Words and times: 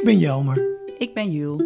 Ik 0.00 0.06
ben 0.06 0.18
Jelmer. 0.18 0.66
Ik 0.98 1.14
ben 1.14 1.30
Jul. 1.30 1.62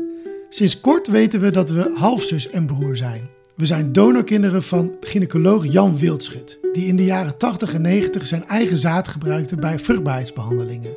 Sinds 0.48 0.80
kort 0.80 1.06
weten 1.06 1.40
we 1.40 1.50
dat 1.50 1.70
we 1.70 1.92
halfzus 1.94 2.50
en 2.50 2.66
broer 2.66 2.96
zijn. 2.96 3.28
We 3.56 3.66
zijn 3.66 3.92
donorkinderen 3.92 4.62
van 4.62 4.96
gynaecoloog 5.00 5.72
Jan 5.72 5.98
Wildschut, 5.98 6.58
die 6.72 6.86
in 6.86 6.96
de 6.96 7.04
jaren 7.04 7.38
80 7.38 7.74
en 7.74 7.82
90 7.82 8.26
zijn 8.26 8.46
eigen 8.46 8.78
zaad 8.78 9.08
gebruikte 9.08 9.56
bij 9.56 9.78
vruchtbaarheidsbehandelingen. 9.78 10.96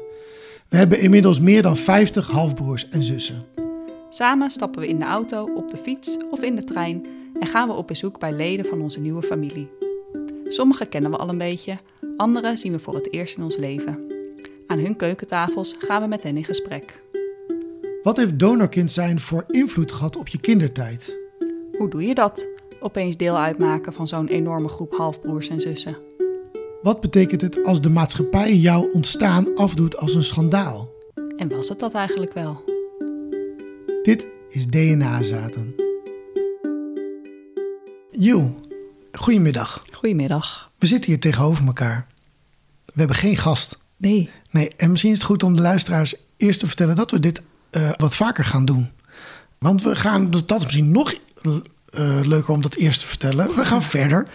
We 0.70 0.78
hebben 0.78 1.00
inmiddels 1.00 1.40
meer 1.40 1.62
dan 1.62 1.78
50 1.78 2.32
halfbroers 2.32 2.90
en 2.90 3.04
zussen. 3.04 3.44
Samen 4.10 4.50
stappen 4.50 4.82
we 4.82 4.88
in 4.88 5.00
de 5.00 5.06
auto, 5.06 5.48
op 5.56 5.72
de 5.72 5.78
fiets 5.78 6.18
of 6.32 6.42
in 6.42 6.56
de 6.56 6.64
trein 6.64 7.06
en 7.40 7.48
gaan 7.48 7.68
we 7.68 7.74
op 7.74 7.88
bezoek 7.88 8.20
bij 8.20 8.34
leden 8.34 8.66
van 8.66 8.82
onze 8.82 9.00
nieuwe 9.00 9.24
familie. 9.24 9.70
Sommige 10.48 10.86
kennen 10.86 11.12
we 11.12 11.18
al 11.18 11.30
een 11.30 11.38
beetje, 11.38 11.78
andere 12.18 12.58
zien 12.58 12.72
we 12.72 12.80
voor 12.80 12.96
het 12.96 13.14
eerst 13.14 13.38
in 13.38 13.44
ons 13.44 13.58
leven. 13.58 14.00
Aan 14.68 14.80
hun 14.80 14.96
keukentafels 14.96 15.76
gaan 15.80 16.02
we 16.02 16.08
met 16.08 16.24
hen 16.24 16.38
in 16.38 16.44
gesprek. 16.44 17.06
Wat 18.08 18.18
heeft 18.18 18.40
donorkind 18.40 18.92
zijn 18.92 19.20
voor 19.20 19.46
invloed 19.48 19.92
gehad 19.92 20.16
op 20.16 20.28
je 20.28 20.38
kindertijd? 20.38 21.18
Hoe 21.78 21.90
doe 21.90 22.04
je 22.04 22.14
dat? 22.14 22.48
Opeens 22.80 23.18
deel 23.18 23.38
uitmaken 23.38 23.94
van 23.94 24.08
zo'n 24.08 24.28
enorme 24.28 24.68
groep 24.68 24.94
halfbroers 24.94 25.48
en 25.48 25.62
zussen. 25.62 25.98
Wat 26.82 27.02
betekent 27.02 27.42
het 27.42 27.64
als 27.64 27.82
de 27.82 27.90
maatschappij 27.90 28.56
jouw 28.56 28.90
ontstaan 28.92 29.56
afdoet 29.56 29.98
als 29.98 30.14
een 30.14 30.24
schandaal? 30.24 30.90
En 31.38 31.50
was 31.50 31.70
het 31.70 31.80
dat 31.80 31.94
eigenlijk 31.94 32.34
wel? 32.34 32.64
Dit 34.04 34.28
is 34.50 34.68
DNA-zaten. 34.68 35.76
Jill, 38.12 38.54
goedemiddag. 39.12 39.84
Goedemiddag. 39.94 40.72
We 40.78 40.86
zitten 40.86 41.12
hier 41.12 41.20
tegenover 41.20 41.66
elkaar. 41.66 42.08
We 42.86 42.94
hebben 42.96 43.16
geen 43.16 43.38
gast. 43.38 43.80
Nee. 43.98 44.30
Nee, 44.52 44.72
en 44.78 44.90
misschien 44.90 45.12
is 45.12 45.18
het 45.18 45.28
goed 45.28 45.44
om 45.44 45.56
de 45.56 45.62
luisteraars 45.62 46.16
eerst 46.38 46.60
te 46.60 46.68
vertellen 46.68 46.96
dat 46.96 47.12
we 47.12 47.20
dit 47.20 47.42
uh, 47.78 47.90
wat 47.98 48.16
vaker 48.16 48.46
gaan 48.46 48.66
doen. 48.66 48.92
Want 49.58 49.82
we 49.82 49.96
gaan, 49.96 50.32
dat 50.32 50.52
is 50.52 50.64
misschien 50.64 50.92
nog 50.92 51.14
uh, 52.00 52.20
leuker 52.24 52.54
om 52.54 52.62
dat 52.62 52.76
eerst 52.76 53.00
te 53.00 53.08
vertellen. 53.08 53.56
We 53.56 53.66
gaan 53.66 53.84
verder 53.84 54.28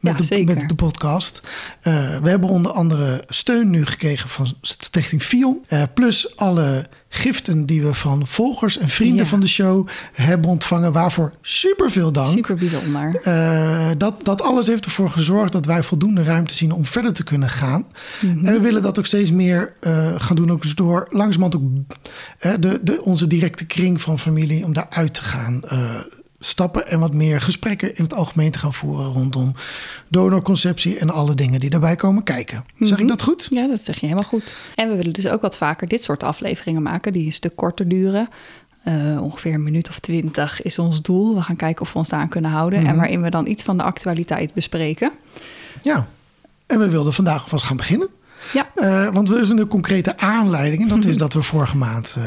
met, 0.00 0.28
ja, 0.28 0.36
de, 0.36 0.44
met 0.44 0.68
de 0.68 0.74
podcast. 0.74 1.42
Uh, 1.82 2.18
we 2.18 2.28
hebben 2.28 2.48
onder 2.48 2.72
andere 2.72 3.24
steun 3.28 3.70
nu 3.70 3.86
gekregen 3.86 4.28
van 4.28 4.54
Stichting 4.60 5.22
Fion. 5.22 5.64
Uh, 5.68 5.82
plus 5.94 6.36
alle 6.36 6.86
giften 7.08 7.66
die 7.66 7.82
we 7.82 7.94
van 7.94 8.26
volgers 8.26 8.78
en 8.78 8.88
vrienden 8.88 9.24
ja. 9.24 9.30
van 9.30 9.40
de 9.40 9.46
show 9.46 9.88
hebben 10.12 10.50
ontvangen. 10.50 10.92
Waarvoor 10.92 11.32
super 11.40 11.90
veel 11.90 12.12
dank. 12.12 12.32
Super 12.32 12.56
bijzonder. 12.56 13.98
Dat, 13.98 14.24
dat 14.24 14.42
alles 14.42 14.66
heeft 14.66 14.84
ervoor 14.84 15.10
gezorgd 15.10 15.52
dat 15.52 15.66
wij 15.66 15.82
voldoende 15.82 16.22
ruimte 16.22 16.54
zien 16.54 16.72
om 16.72 16.86
verder 16.86 17.12
te 17.12 17.24
kunnen 17.24 17.50
gaan. 17.50 17.86
Mm 18.20 18.32
-hmm. 18.32 18.44
En 18.44 18.52
we 18.52 18.60
willen 18.60 18.82
dat 18.82 18.98
ook 18.98 19.06
steeds 19.06 19.30
meer 19.30 19.74
gaan 20.16 20.36
doen. 20.36 20.52
Ook 20.52 20.76
door 20.76 21.06
langzamerhand 21.10 21.56
ook 21.56 21.96
de, 22.60 22.80
de, 22.82 23.02
onze 23.02 23.26
directe 23.26 23.66
kring 23.66 24.00
van 24.00 24.18
familie 24.18 24.64
om 24.64 24.72
daaruit 24.72 25.14
te 25.14 25.22
gaan 25.22 25.60
stappen 26.44 26.86
en 26.86 27.00
wat 27.00 27.14
meer 27.14 27.40
gesprekken 27.40 27.96
in 27.96 28.02
het 28.02 28.14
algemeen 28.14 28.50
te 28.50 28.58
gaan 28.58 28.74
voeren 28.74 29.06
rondom 29.06 29.54
donorconceptie 30.08 30.98
en 30.98 31.10
alle 31.10 31.34
dingen 31.34 31.60
die 31.60 31.70
daarbij 31.70 31.96
komen 31.96 32.22
kijken. 32.22 32.64
Zeg 32.66 32.88
mm 32.88 32.94
-hmm. 32.94 33.02
ik 33.02 33.08
dat 33.08 33.22
goed? 33.22 33.46
Ja, 33.50 33.66
dat 33.66 33.84
zeg 33.84 33.94
je 33.94 34.06
helemaal 34.06 34.28
goed. 34.28 34.56
En 34.74 34.88
we 34.88 34.96
willen 34.96 35.12
dus 35.12 35.28
ook 35.28 35.40
wat 35.40 35.56
vaker 35.56 35.88
dit 35.88 36.02
soort 36.02 36.22
afleveringen 36.22 36.82
maken 36.82 37.12
die 37.12 37.26
een 37.26 37.32
stuk 37.32 37.56
korter 37.56 37.88
duren. 37.88 38.28
Uh, 38.84 39.22
ongeveer 39.22 39.54
een 39.54 39.62
minuut 39.62 39.88
of 39.88 39.98
twintig 39.98 40.62
is 40.62 40.78
ons 40.78 41.02
doel. 41.02 41.34
We 41.34 41.42
gaan 41.42 41.56
kijken 41.56 41.82
of 41.82 41.92
we 41.92 41.98
ons 41.98 42.08
daaraan 42.08 42.28
kunnen 42.28 42.50
houden. 42.50 42.78
Mm 42.78 42.84
-hmm. 42.84 42.94
En 42.94 43.00
waarin 43.00 43.22
we 43.22 43.30
dan 43.30 43.46
iets 43.46 43.62
van 43.62 43.76
de 43.76 43.82
actualiteit 43.82 44.54
bespreken. 44.54 45.12
Ja, 45.82 46.08
en 46.66 46.78
we 46.78 46.88
wilden 46.88 47.12
vandaag 47.12 47.42
alvast 47.42 47.64
gaan 47.64 47.76
beginnen. 47.76 48.08
Ja. 48.52 48.70
Uh, 48.74 49.08
want 49.08 49.28
er 49.28 49.40
is 49.40 49.48
een 49.48 49.68
concrete 49.68 50.18
aanleiding. 50.18 50.82
En 50.82 50.88
dat 50.88 51.04
is 51.04 51.16
dat 51.24 51.32
we 51.32 51.42
vorige 51.42 51.76
maand. 51.76 52.16
Uh, 52.18 52.24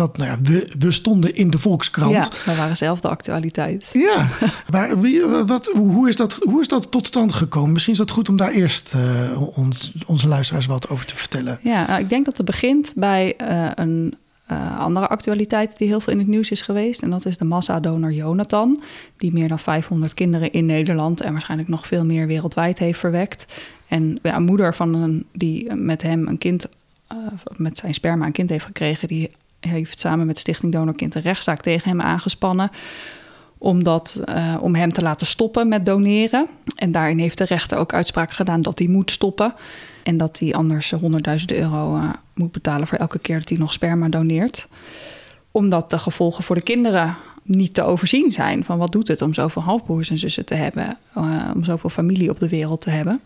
dat, 0.00 0.16
nou 0.16 0.30
ja, 0.30 0.38
we, 0.42 0.72
we 0.78 0.90
stonden 0.90 1.34
in 1.34 1.50
de 1.50 1.58
Volkskrant. 1.58 2.12
Ja, 2.12 2.52
we 2.52 2.58
waren 2.58 2.76
zelf 2.76 3.00
de 3.00 3.08
actualiteit. 3.08 3.86
Ja, 3.92 4.28
maar 4.72 5.00
wie, 5.00 5.26
wat, 5.26 5.66
hoe, 5.74 6.08
is 6.08 6.16
dat, 6.16 6.40
hoe 6.44 6.60
is 6.60 6.68
dat 6.68 6.90
tot 6.90 7.06
stand 7.06 7.32
gekomen? 7.32 7.72
Misschien 7.72 7.92
is 7.92 7.98
dat 7.98 8.10
goed 8.10 8.28
om 8.28 8.36
daar 8.36 8.50
eerst 8.50 8.94
uh, 8.96 9.58
ons, 9.58 9.92
onze 10.06 10.28
luisteraars 10.28 10.66
wat 10.66 10.88
over 10.88 11.06
te 11.06 11.16
vertellen. 11.16 11.58
Ja, 11.62 11.86
nou, 11.86 12.00
ik 12.00 12.08
denk 12.08 12.24
dat 12.24 12.36
het 12.36 12.46
begint 12.46 12.92
bij 12.96 13.34
een 13.74 14.14
uh, 14.52 14.78
andere 14.78 15.08
actualiteit 15.08 15.78
die 15.78 15.88
heel 15.88 16.00
veel 16.00 16.12
in 16.12 16.18
het 16.18 16.28
nieuws 16.28 16.50
is 16.50 16.60
geweest. 16.60 17.02
En 17.02 17.10
dat 17.10 17.26
is 17.26 17.36
de 17.36 17.44
massadonor 17.44 18.12
Jonathan, 18.12 18.82
die 19.16 19.32
meer 19.32 19.48
dan 19.48 19.58
500 19.58 20.14
kinderen 20.14 20.52
in 20.52 20.66
Nederland 20.66 21.20
en 21.20 21.32
waarschijnlijk 21.32 21.68
nog 21.68 21.86
veel 21.86 22.04
meer 22.04 22.26
wereldwijd 22.26 22.78
heeft 22.78 22.98
verwekt. 22.98 23.46
En 23.88 24.18
ja, 24.22 24.36
een 24.36 24.42
moeder 24.42 24.74
van 24.74 24.94
een, 24.94 25.26
die 25.32 25.74
met 25.74 26.02
hem 26.02 26.26
een 26.26 26.38
kind, 26.38 26.68
uh, 27.12 27.18
met 27.56 27.78
zijn 27.78 27.94
sperma 27.94 28.26
een 28.26 28.32
kind 28.32 28.50
heeft 28.50 28.64
gekregen, 28.64 29.08
die 29.08 29.30
heeft 29.60 30.00
samen 30.00 30.26
met 30.26 30.38
Stichting 30.38 30.72
Donorkind 30.72 31.14
een 31.14 31.22
rechtszaak 31.22 31.62
tegen 31.62 31.88
hem 31.88 32.00
aangespannen. 32.00 32.70
Omdat, 33.58 34.22
uh, 34.28 34.56
om 34.60 34.74
hem 34.74 34.92
te 34.92 35.02
laten 35.02 35.26
stoppen 35.26 35.68
met 35.68 35.86
doneren. 35.86 36.48
En 36.76 36.92
daarin 36.92 37.18
heeft 37.18 37.38
de 37.38 37.44
rechter 37.44 37.78
ook 37.78 37.94
uitspraak 37.94 38.32
gedaan 38.32 38.60
dat 38.60 38.78
hij 38.78 38.88
moet 38.88 39.10
stoppen. 39.10 39.54
En 40.02 40.16
dat 40.16 40.38
hij 40.38 40.54
anders 40.54 40.90
honderdduizenden 40.90 41.58
euro 41.58 41.96
uh, 41.96 42.10
moet 42.34 42.52
betalen 42.52 42.86
voor 42.86 42.98
elke 42.98 43.18
keer 43.18 43.38
dat 43.38 43.48
hij 43.48 43.58
nog 43.58 43.72
sperma 43.72 44.08
doneert. 44.08 44.68
Omdat 45.50 45.90
de 45.90 45.98
gevolgen 45.98 46.44
voor 46.44 46.56
de 46.56 46.62
kinderen 46.62 47.16
niet 47.42 47.74
te 47.74 47.82
overzien 47.82 48.32
zijn. 48.32 48.64
Van 48.64 48.78
wat 48.78 48.92
doet 48.92 49.08
het 49.08 49.22
om 49.22 49.34
zoveel 49.34 49.62
halfbroers 49.62 50.10
en 50.10 50.18
zussen 50.18 50.44
te 50.44 50.54
hebben, 50.54 50.98
uh, 51.16 51.50
om 51.54 51.64
zoveel 51.64 51.90
familie 51.90 52.30
op 52.30 52.38
de 52.38 52.48
wereld 52.48 52.80
te 52.80 52.90
hebben. 52.90 53.20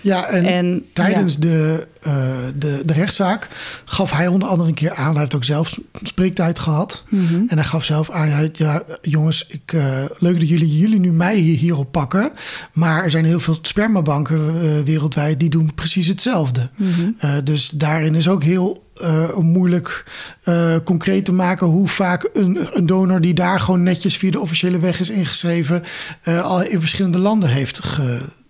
Ja, 0.00 0.26
en, 0.26 0.46
en 0.46 0.84
tijdens 0.92 1.32
ja. 1.32 1.40
De, 1.40 1.86
uh, 2.06 2.12
de, 2.56 2.82
de 2.84 2.92
rechtszaak 2.92 3.48
gaf 3.84 4.12
hij 4.12 4.26
onder 4.26 4.48
andere 4.48 4.68
een 4.68 4.74
keer 4.74 4.94
aan... 4.94 5.10
hij 5.10 5.20
heeft 5.20 5.34
ook 5.34 5.44
zelf 5.44 5.78
spreektijd 6.02 6.58
gehad. 6.58 7.04
Mm 7.08 7.26
-hmm. 7.26 7.44
En 7.48 7.56
hij 7.56 7.66
gaf 7.66 7.84
zelf 7.84 8.10
aan, 8.10 8.28
ja, 8.28 8.48
ja 8.52 8.82
jongens, 9.02 9.46
ik, 9.46 9.72
uh, 9.72 10.04
leuk 10.16 10.40
dat 10.40 10.48
jullie, 10.48 10.78
jullie 10.78 10.98
nu 10.98 11.12
mij 11.12 11.36
hier, 11.36 11.56
hierop 11.56 11.92
pakken... 11.92 12.32
maar 12.72 13.04
er 13.04 13.10
zijn 13.10 13.24
heel 13.24 13.40
veel 13.40 13.58
spermabanken 13.62 14.36
uh, 14.36 14.80
wereldwijd... 14.84 15.40
die 15.40 15.50
doen 15.50 15.74
precies 15.74 16.06
hetzelfde. 16.06 16.70
Mm 16.76 16.92
-hmm. 16.92 17.44
dus 17.44 17.68
daarin 17.68 18.14
is 18.14 18.28
ook 18.28 18.42
heel 18.42 18.84
uh, 19.02 19.36
moeilijk 19.36 20.04
uh, 20.44 20.76
concreet 20.84 21.24
te 21.24 21.32
maken 21.32 21.66
hoe 21.66 21.88
vaak 21.88 22.30
een, 22.32 22.58
een, 22.72 22.86
donor 22.86 23.20
die 23.20 23.34
daar 23.34 23.60
gewoon 23.60 23.82
netjes 23.82 24.16
via 24.16 24.30
de 24.30 24.40
officiële 24.40 24.78
weg 24.78 25.00
is 25.00 25.10
ingeschreven, 25.10 25.82
uh, 26.28 26.44
al 26.44 26.62
in 26.62 26.80
verschillende 26.80 27.18
landen 27.18 27.48
heeft 27.48 27.80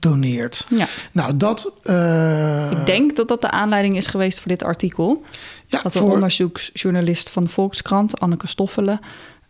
gedoneerd. 0.04 0.66
Ja. 0.68 0.86
Nou, 1.12 1.36
dat. 1.36 1.72
Ik 2.70 2.86
denk 2.86 3.16
dat 3.16 3.28
dat 3.28 3.40
de 3.40 3.50
aanleiding 3.50 3.96
is 3.96 4.06
geweest 4.06 4.40
voor 4.40 4.48
dit 4.48 4.62
artikel. 4.62 5.22
Ja, 5.66 5.80
dat 5.82 5.94
een 5.94 6.00
voor... 6.00 6.12
onderzoeksjournalist 6.12 7.30
van 7.30 7.44
de 7.44 7.50
Volkskrant, 7.50 8.20
Anneke 8.20 8.46
Stoffelen, 8.46 9.00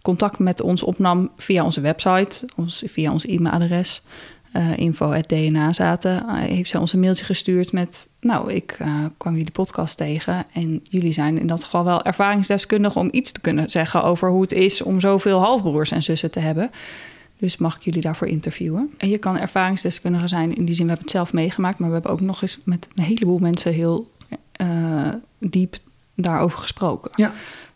contact 0.02 0.38
met 0.38 0.60
ons 0.60 0.82
opnam 0.82 1.30
via 1.36 1.64
onze 1.64 1.80
website, 1.80 2.48
ons, 2.56 2.82
via 2.86 3.12
ons 3.12 3.26
e-mailadres 3.26 4.02
uh, 4.56 4.76
info.dna 4.76 5.72
zaten, 5.72 6.24
uh, 6.26 6.34
heeft 6.34 6.70
zij 6.70 6.80
ons 6.80 6.92
een 6.92 7.00
mailtje 7.00 7.24
gestuurd 7.24 7.72
met... 7.72 8.08
nou, 8.20 8.52
ik 8.52 8.76
uh, 8.82 8.88
kwam 9.16 9.36
jullie 9.36 9.50
podcast 9.50 9.96
tegen 9.96 10.44
en 10.52 10.80
jullie 10.82 11.12
zijn 11.12 11.38
in 11.38 11.46
dat 11.46 11.64
geval 11.64 11.84
wel 11.84 12.02
ervaringsdeskundig... 12.02 12.96
om 12.96 13.08
iets 13.10 13.32
te 13.32 13.40
kunnen 13.40 13.70
zeggen 13.70 14.02
over 14.02 14.30
hoe 14.30 14.42
het 14.42 14.52
is 14.52 14.82
om 14.82 15.00
zoveel 15.00 15.40
halfbroers 15.40 15.90
en 15.90 16.02
zussen 16.02 16.30
te 16.30 16.40
hebben. 16.40 16.70
Dus 17.38 17.56
mag 17.56 17.76
ik 17.76 17.82
jullie 17.82 18.00
daarvoor 18.00 18.26
interviewen. 18.26 18.90
En 18.96 19.08
je 19.08 19.18
kan 19.18 19.38
ervaringsdeskundige 19.38 20.28
zijn 20.28 20.56
in 20.56 20.64
die 20.64 20.74
zin, 20.74 20.84
we 20.84 20.90
hebben 20.90 21.06
het 21.06 21.16
zelf 21.16 21.32
meegemaakt... 21.32 21.78
maar 21.78 21.88
we 21.88 21.94
hebben 21.94 22.12
ook 22.12 22.20
nog 22.20 22.42
eens 22.42 22.60
met 22.64 22.88
een 22.94 23.04
heleboel 23.04 23.38
mensen 23.38 23.72
heel 23.72 24.12
diep 25.38 25.76
daarover 26.14 26.58
gesproken. 26.58 27.10
Ja. 27.14 27.32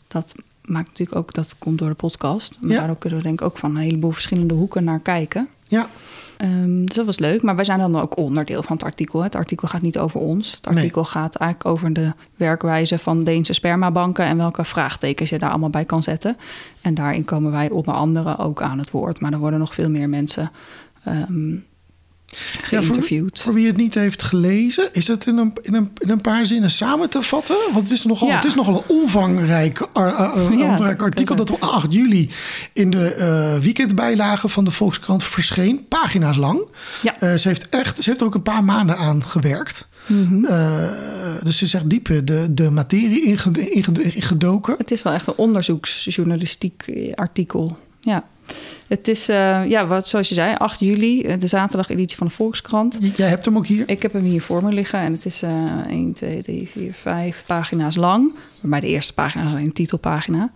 Dat 0.09 0.35
maakt 0.65 0.89
natuurlijk 0.89 1.19
ook, 1.19 1.35
dat 1.35 1.59
komt 1.59 1.79
door 1.79 1.89
de 1.89 1.95
podcast. 1.95 2.59
Maar 2.61 2.71
ja. 2.71 2.79
daardoor 2.79 2.99
kunnen 2.99 3.19
we 3.19 3.25
denk 3.25 3.41
ik 3.41 3.47
ook 3.47 3.59
van 3.59 3.77
een 3.77 3.83
heleboel 3.83 4.11
verschillende 4.11 4.55
hoeken 4.55 4.85
naar 4.85 5.01
kijken. 5.01 5.49
Ja. 5.69 5.89
Um, 6.43 6.87
dus 6.87 6.97
dat 6.97 7.07
was 7.07 7.19
leuk. 7.19 7.43
Maar 7.43 7.57
wij 7.57 7.65
zijn 7.65 7.79
dan 7.79 8.01
ook 8.01 8.17
onderdeel 8.17 8.63
van 8.63 8.77
het 8.77 8.85
artikel. 8.85 9.23
Het 9.23 9.35
artikel 9.35 9.69
gaat 9.69 9.83
niet 9.83 9.99
over 9.99 10.21
ons. 10.21 10.53
Het 10.53 10.67
artikel 10.67 11.03
nee. 11.03 11.11
gaat 11.11 11.35
eigenlijk 11.35 11.71
over 11.71 11.93
de 11.93 12.13
werkwijze 12.37 12.99
van 12.99 13.25
Deense 13.25 13.53
spermabanken 13.53 14.25
en 14.25 14.37
welke 14.37 14.65
vraagtekens 14.65 15.31
je 15.31 15.39
daar 15.39 15.51
allemaal 15.51 15.71
bij 15.71 15.85
kan 15.85 16.03
zetten. 16.03 16.37
En 16.81 16.95
daarin 16.95 17.25
komen 17.25 17.51
wij 17.51 17.71
onder 17.71 17.95
andere 17.95 18.39
ook 18.39 18.63
aan 18.63 18.79
het 18.79 18.91
woord. 18.91 19.21
Maar 19.21 19.33
er 19.33 19.39
worden 19.39 19.59
nog 19.59 19.75
veel 19.75 19.91
meer 19.91 20.09
mensen 20.09 20.51
um, 21.09 21.65
geïnterviewd. 22.63 23.37
Ja, 23.37 23.43
voor, 23.43 23.45
voor, 23.45 23.55
wie 23.55 23.67
het 23.67 23.77
niet 23.77 23.95
heeft 23.95 24.23
gelezen, 24.23 24.89
is 24.93 25.09
het 25.09 25.27
in 25.27 25.37
een, 25.37 25.53
in 25.63 25.75
een, 25.75 25.91
in 25.99 26.11
een 26.11 26.21
paar 26.21 26.47
zinnen 26.47 26.71
samen 26.71 27.11
te 27.11 27.23
vatten? 27.23 27.57
Want 27.73 27.85
het 27.85 27.91
is 27.91 28.05
nogal, 28.05 28.29
ja. 28.29 28.35
het 28.35 28.45
is 28.45 28.55
nogal 28.55 28.75
een 28.75 28.97
omvangrijk, 28.97 29.89
uh, 29.95 30.51
ja, 30.59 30.95
artikel 30.99 31.37
dat 31.37 31.51
op 31.51 31.63
8 31.63 31.93
juli 31.93 32.31
in 32.73 32.91
de 32.91 33.17
uh, 33.19 33.63
weekendbijlage 33.63 34.49
van 34.49 34.65
de 34.65 34.71
Volkskrant 34.71 35.25
verscheen. 35.25 35.87
Pagina's 35.89 36.37
lang. 36.37 36.61
Ja. 37.03 37.37
ze 37.37 37.49
heeft 37.49 37.69
echt, 37.69 38.03
ze 38.03 38.09
heeft 38.09 38.21
er 38.21 38.27
ook 38.27 38.35
een 38.35 38.43
paar 38.43 38.65
maanden 38.65 38.97
aan 38.97 39.25
gewerkt. 39.25 39.89
Mm 40.07 40.27
-hmm. 40.29 40.47
dus 41.43 41.59
ze 41.59 41.65
is 41.65 41.75
echt 41.75 41.91
diep 41.91 42.11
de, 42.25 42.47
de 42.55 42.71
materie 42.71 43.25
ingedoken. 44.03 44.75
Het 44.79 44.91
is 44.91 45.03
wel 45.03 45.13
echt 45.13 45.27
een 45.27 45.37
onderzoeksjournalistiek 45.37 46.85
artikel. 47.15 47.79
Ja. 48.01 48.25
Het 48.89 49.09
is, 49.09 49.29
uh, 49.29 49.69
ja, 49.69 49.87
wat, 49.87 50.09
zoals 50.09 50.29
je 50.29 50.35
zei, 50.35 50.55
8 50.55 50.81
juli, 50.81 51.37
de 51.39 51.47
zaterdageditie 51.47 52.17
van 52.17 52.27
de 52.27 52.33
Volkskrant. 52.33 52.99
Jij 53.17 53.29
hebt 53.29 53.45
hem 53.45 53.57
ook 53.57 53.67
hier? 53.67 53.89
Ik 53.89 54.03
heb 54.03 54.13
hem 54.13 54.23
hier 54.23 54.43
voor 54.43 54.65
me 54.65 54.73
liggen 54.73 54.99
en 54.99 55.13
het 55.13 55.25
is 55.25 55.43
uh, 55.43 55.87
1, 55.87 56.13
2, 56.13 56.43
3, 56.43 56.69
4, 56.69 56.93
5 56.93 57.45
pagina's 57.47 57.97
lang. 57.97 58.35
Waarbij 58.61 58.81
de 58.81 58.87
eerste 58.87 59.15
pagina 59.15 59.45
is 59.45 59.51
alleen 59.51 59.65
een 59.65 59.73
titelpagina. 59.73 60.51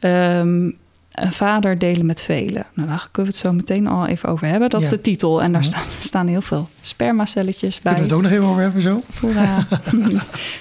Um, 0.00 0.76
een 1.12 1.32
vader 1.32 1.78
delen 1.78 2.06
met 2.06 2.22
velen. 2.22 2.66
Nou, 2.74 2.88
daar 2.88 3.08
kunnen 3.10 3.32
we 3.32 3.38
het 3.38 3.46
zo 3.46 3.52
meteen 3.52 3.86
al 3.86 4.06
even 4.06 4.28
over 4.28 4.46
hebben. 4.46 4.70
Dat 4.70 4.82
is 4.82 4.88
de 4.88 5.00
titel. 5.00 5.42
En 5.42 5.52
daar 5.52 5.64
staan, 5.64 5.84
staan, 5.98 6.26
heel 6.26 6.40
veel 6.40 6.68
spermacelletjes 6.80 7.80
bij. 7.80 7.92
Kunnen 7.94 8.10
we 8.10 8.16
het 8.16 8.24
ook 8.24 8.30
nog 8.30 8.32
even 8.32 8.46
over 8.46 8.62
hebben 8.62 8.82
zo? 8.82 9.02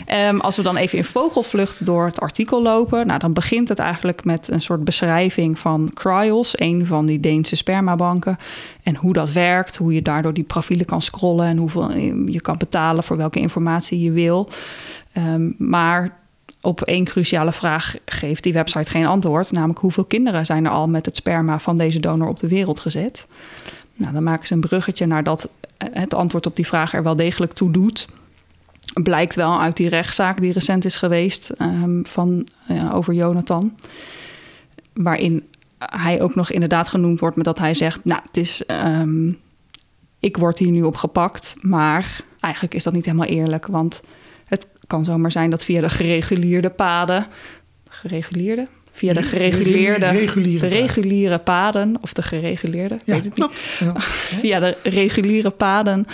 Um, 0.07 0.41
als 0.47 0.55
we 0.55 0.63
dan 0.63 0.77
even 0.77 0.97
in 0.97 1.03
vogelvlucht 1.03 1.85
door 1.85 2.05
het 2.05 2.19
artikel 2.19 2.61
lopen... 2.61 3.07
Nou, 3.07 3.19
dan 3.19 3.33
begint 3.33 3.69
het 3.69 3.79
eigenlijk 3.79 4.23
met 4.23 4.47
een 4.47 4.61
soort 4.61 4.83
beschrijving 4.83 5.59
van 5.59 5.91
Cryos... 5.93 6.59
een 6.59 6.85
van 6.85 7.05
die 7.05 7.19
Deense 7.19 7.55
spermabanken. 7.55 8.37
En 8.83 8.95
hoe 8.95 9.13
dat 9.13 9.31
werkt, 9.31 9.77
hoe 9.77 9.93
je 9.93 10.01
daardoor 10.01 10.33
die 10.33 10.43
profielen 10.43 10.85
kan 10.85 11.01
scrollen... 11.01 11.45
en 11.45 11.57
hoeveel 11.57 11.95
je 12.27 12.41
kan 12.41 12.57
betalen 12.57 13.03
voor 13.03 13.17
welke 13.17 13.39
informatie 13.39 14.01
je 14.01 14.11
wil. 14.11 14.49
Um, 15.17 15.55
maar 15.57 16.19
op 16.61 16.81
één 16.81 17.03
cruciale 17.03 17.51
vraag 17.51 17.95
geeft 18.05 18.43
die 18.43 18.53
website 18.53 18.89
geen 18.89 19.05
antwoord. 19.05 19.51
Namelijk 19.51 19.79
hoeveel 19.79 20.03
kinderen 20.03 20.45
zijn 20.45 20.65
er 20.65 20.71
al 20.71 20.87
met 20.87 21.05
het 21.05 21.15
sperma 21.15 21.59
van 21.59 21.77
deze 21.77 21.99
donor 21.99 22.27
op 22.27 22.39
de 22.39 22.47
wereld 22.47 22.79
gezet? 22.79 23.27
Nou, 23.93 24.13
dan 24.13 24.23
maken 24.23 24.47
ze 24.47 24.53
een 24.53 24.59
bruggetje 24.59 25.05
naar 25.05 25.23
dat 25.23 25.49
het 25.77 26.13
antwoord 26.13 26.45
op 26.45 26.55
die 26.55 26.67
vraag 26.67 26.93
er 26.93 27.03
wel 27.03 27.15
degelijk 27.15 27.53
toe 27.53 27.71
doet. 27.71 28.07
Blijkt 29.03 29.35
wel 29.35 29.61
uit 29.61 29.77
die 29.77 29.89
rechtszaak 29.89 30.41
die 30.41 30.51
recent 30.51 30.85
is 30.85 30.95
geweest 30.95 31.51
um, 31.61 32.05
van, 32.05 32.47
uh, 32.71 32.95
over 32.95 33.13
Jonathan. 33.13 33.75
Waarin 34.93 35.47
hij 35.77 36.21
ook 36.21 36.35
nog 36.35 36.51
inderdaad 36.51 36.87
genoemd 36.87 37.19
wordt 37.19 37.35
met 37.35 37.45
dat 37.45 37.59
hij 37.59 37.73
zegt... 37.73 38.05
nou, 38.05 38.21
het 38.25 38.37
is, 38.37 38.63
um, 38.99 39.39
ik 40.19 40.37
word 40.37 40.57
hier 40.57 40.71
nu 40.71 40.83
op 40.83 40.95
gepakt, 40.95 41.55
maar 41.61 42.21
eigenlijk 42.39 42.73
is 42.73 42.83
dat 42.83 42.93
niet 42.93 43.05
helemaal 43.05 43.27
eerlijk... 43.27 43.67
want 43.67 44.03
kan 44.91 45.05
zomaar 45.05 45.31
zijn 45.31 45.49
dat 45.49 45.65
via 45.65 45.81
de 45.81 45.89
gereguleerde 45.89 46.69
paden. 46.69 47.27
Gereguleerde? 47.89 48.67
Via 48.91 49.13
de 49.13 49.23
gereguleerde, 49.23 50.07
reguliere, 50.09 50.67
reguliere 50.67 51.37
paden. 51.37 51.97
Of 52.01 52.13
de 52.13 52.21
gereguleerde, 52.21 52.99
ja, 53.03 53.13
weet 53.13 53.23
het 53.23 53.33
klopt. 53.33 53.61
Ja. 53.79 53.93
via 54.41 54.59
de 54.59 54.77
reguliere 54.83 55.49
paden. 55.49 56.05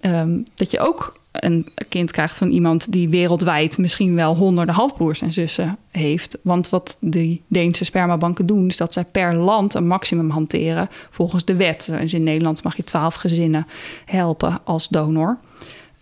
Um, 0.00 0.44
dat 0.54 0.70
je 0.70 0.80
ook 0.80 1.16
een 1.32 1.68
kind 1.88 2.10
krijgt 2.10 2.38
van 2.38 2.50
iemand 2.50 2.92
die 2.92 3.08
wereldwijd 3.08 3.78
misschien 3.78 4.14
wel 4.14 4.36
honderden 4.36 4.74
halfbroers 4.74 5.20
en 5.20 5.32
zussen 5.32 5.78
heeft. 5.90 6.38
Want 6.42 6.68
wat 6.68 6.96
de 7.00 7.40
Deense 7.46 7.84
spermabanken 7.84 8.46
doen, 8.46 8.68
is 8.68 8.76
dat 8.76 8.92
zij 8.92 9.04
per 9.04 9.34
land 9.34 9.74
een 9.74 9.86
maximum 9.86 10.30
hanteren 10.30 10.88
volgens 11.10 11.44
de 11.44 11.56
wet. 11.56 11.88
Dus 12.00 12.14
in 12.14 12.22
Nederland 12.22 12.62
mag 12.62 12.76
je 12.76 12.84
twaalf 12.84 13.14
gezinnen 13.14 13.66
helpen 14.04 14.60
als 14.64 14.88
donor. 14.88 15.38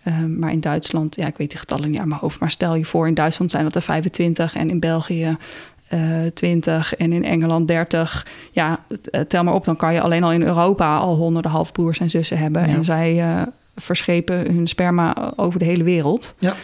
Ehm, 0.07 0.39
maar 0.39 0.51
in 0.51 0.59
Duitsland, 0.59 1.15
ja, 1.15 1.27
ik 1.27 1.37
weet 1.37 1.49
die 1.49 1.59
getallen 1.59 1.89
niet 1.89 1.99
aan 1.99 2.07
mijn 2.07 2.19
hoofd. 2.19 2.39
Maar 2.39 2.51
stel 2.51 2.75
je 2.75 2.85
voor, 2.85 3.07
in 3.07 3.13
Duitsland 3.13 3.51
zijn 3.51 3.63
dat 3.63 3.75
er 3.75 3.81
25 3.81 4.55
en 4.55 4.69
in 4.69 4.79
België 4.79 5.37
uh, 5.93 6.25
eh, 6.25 6.33
20 6.33 6.95
en 6.95 7.11
in 7.11 7.23
Engeland 7.23 7.67
30. 7.67 8.27
Ja, 8.51 8.79
eh, 9.11 9.21
tel 9.21 9.43
maar 9.43 9.53
op, 9.53 9.65
dan 9.65 9.75
kan 9.75 9.93
je 9.93 10.01
alleen 10.01 10.23
al 10.23 10.31
in 10.31 10.41
Europa 10.41 10.97
al 10.97 11.15
honderden 11.15 11.51
halfbroers 11.51 11.99
en 11.99 12.09
zussen 12.09 12.37
hebben. 12.37 12.63
En 12.63 12.85
zij 12.85 13.15
uh, 13.15 13.41
verschepen 13.75 14.53
hun 14.53 14.67
sperma 14.67 15.33
over 15.35 15.59
de 15.59 15.65
hele 15.65 15.83
wereld. 15.83 16.35
Ja. 16.39 16.55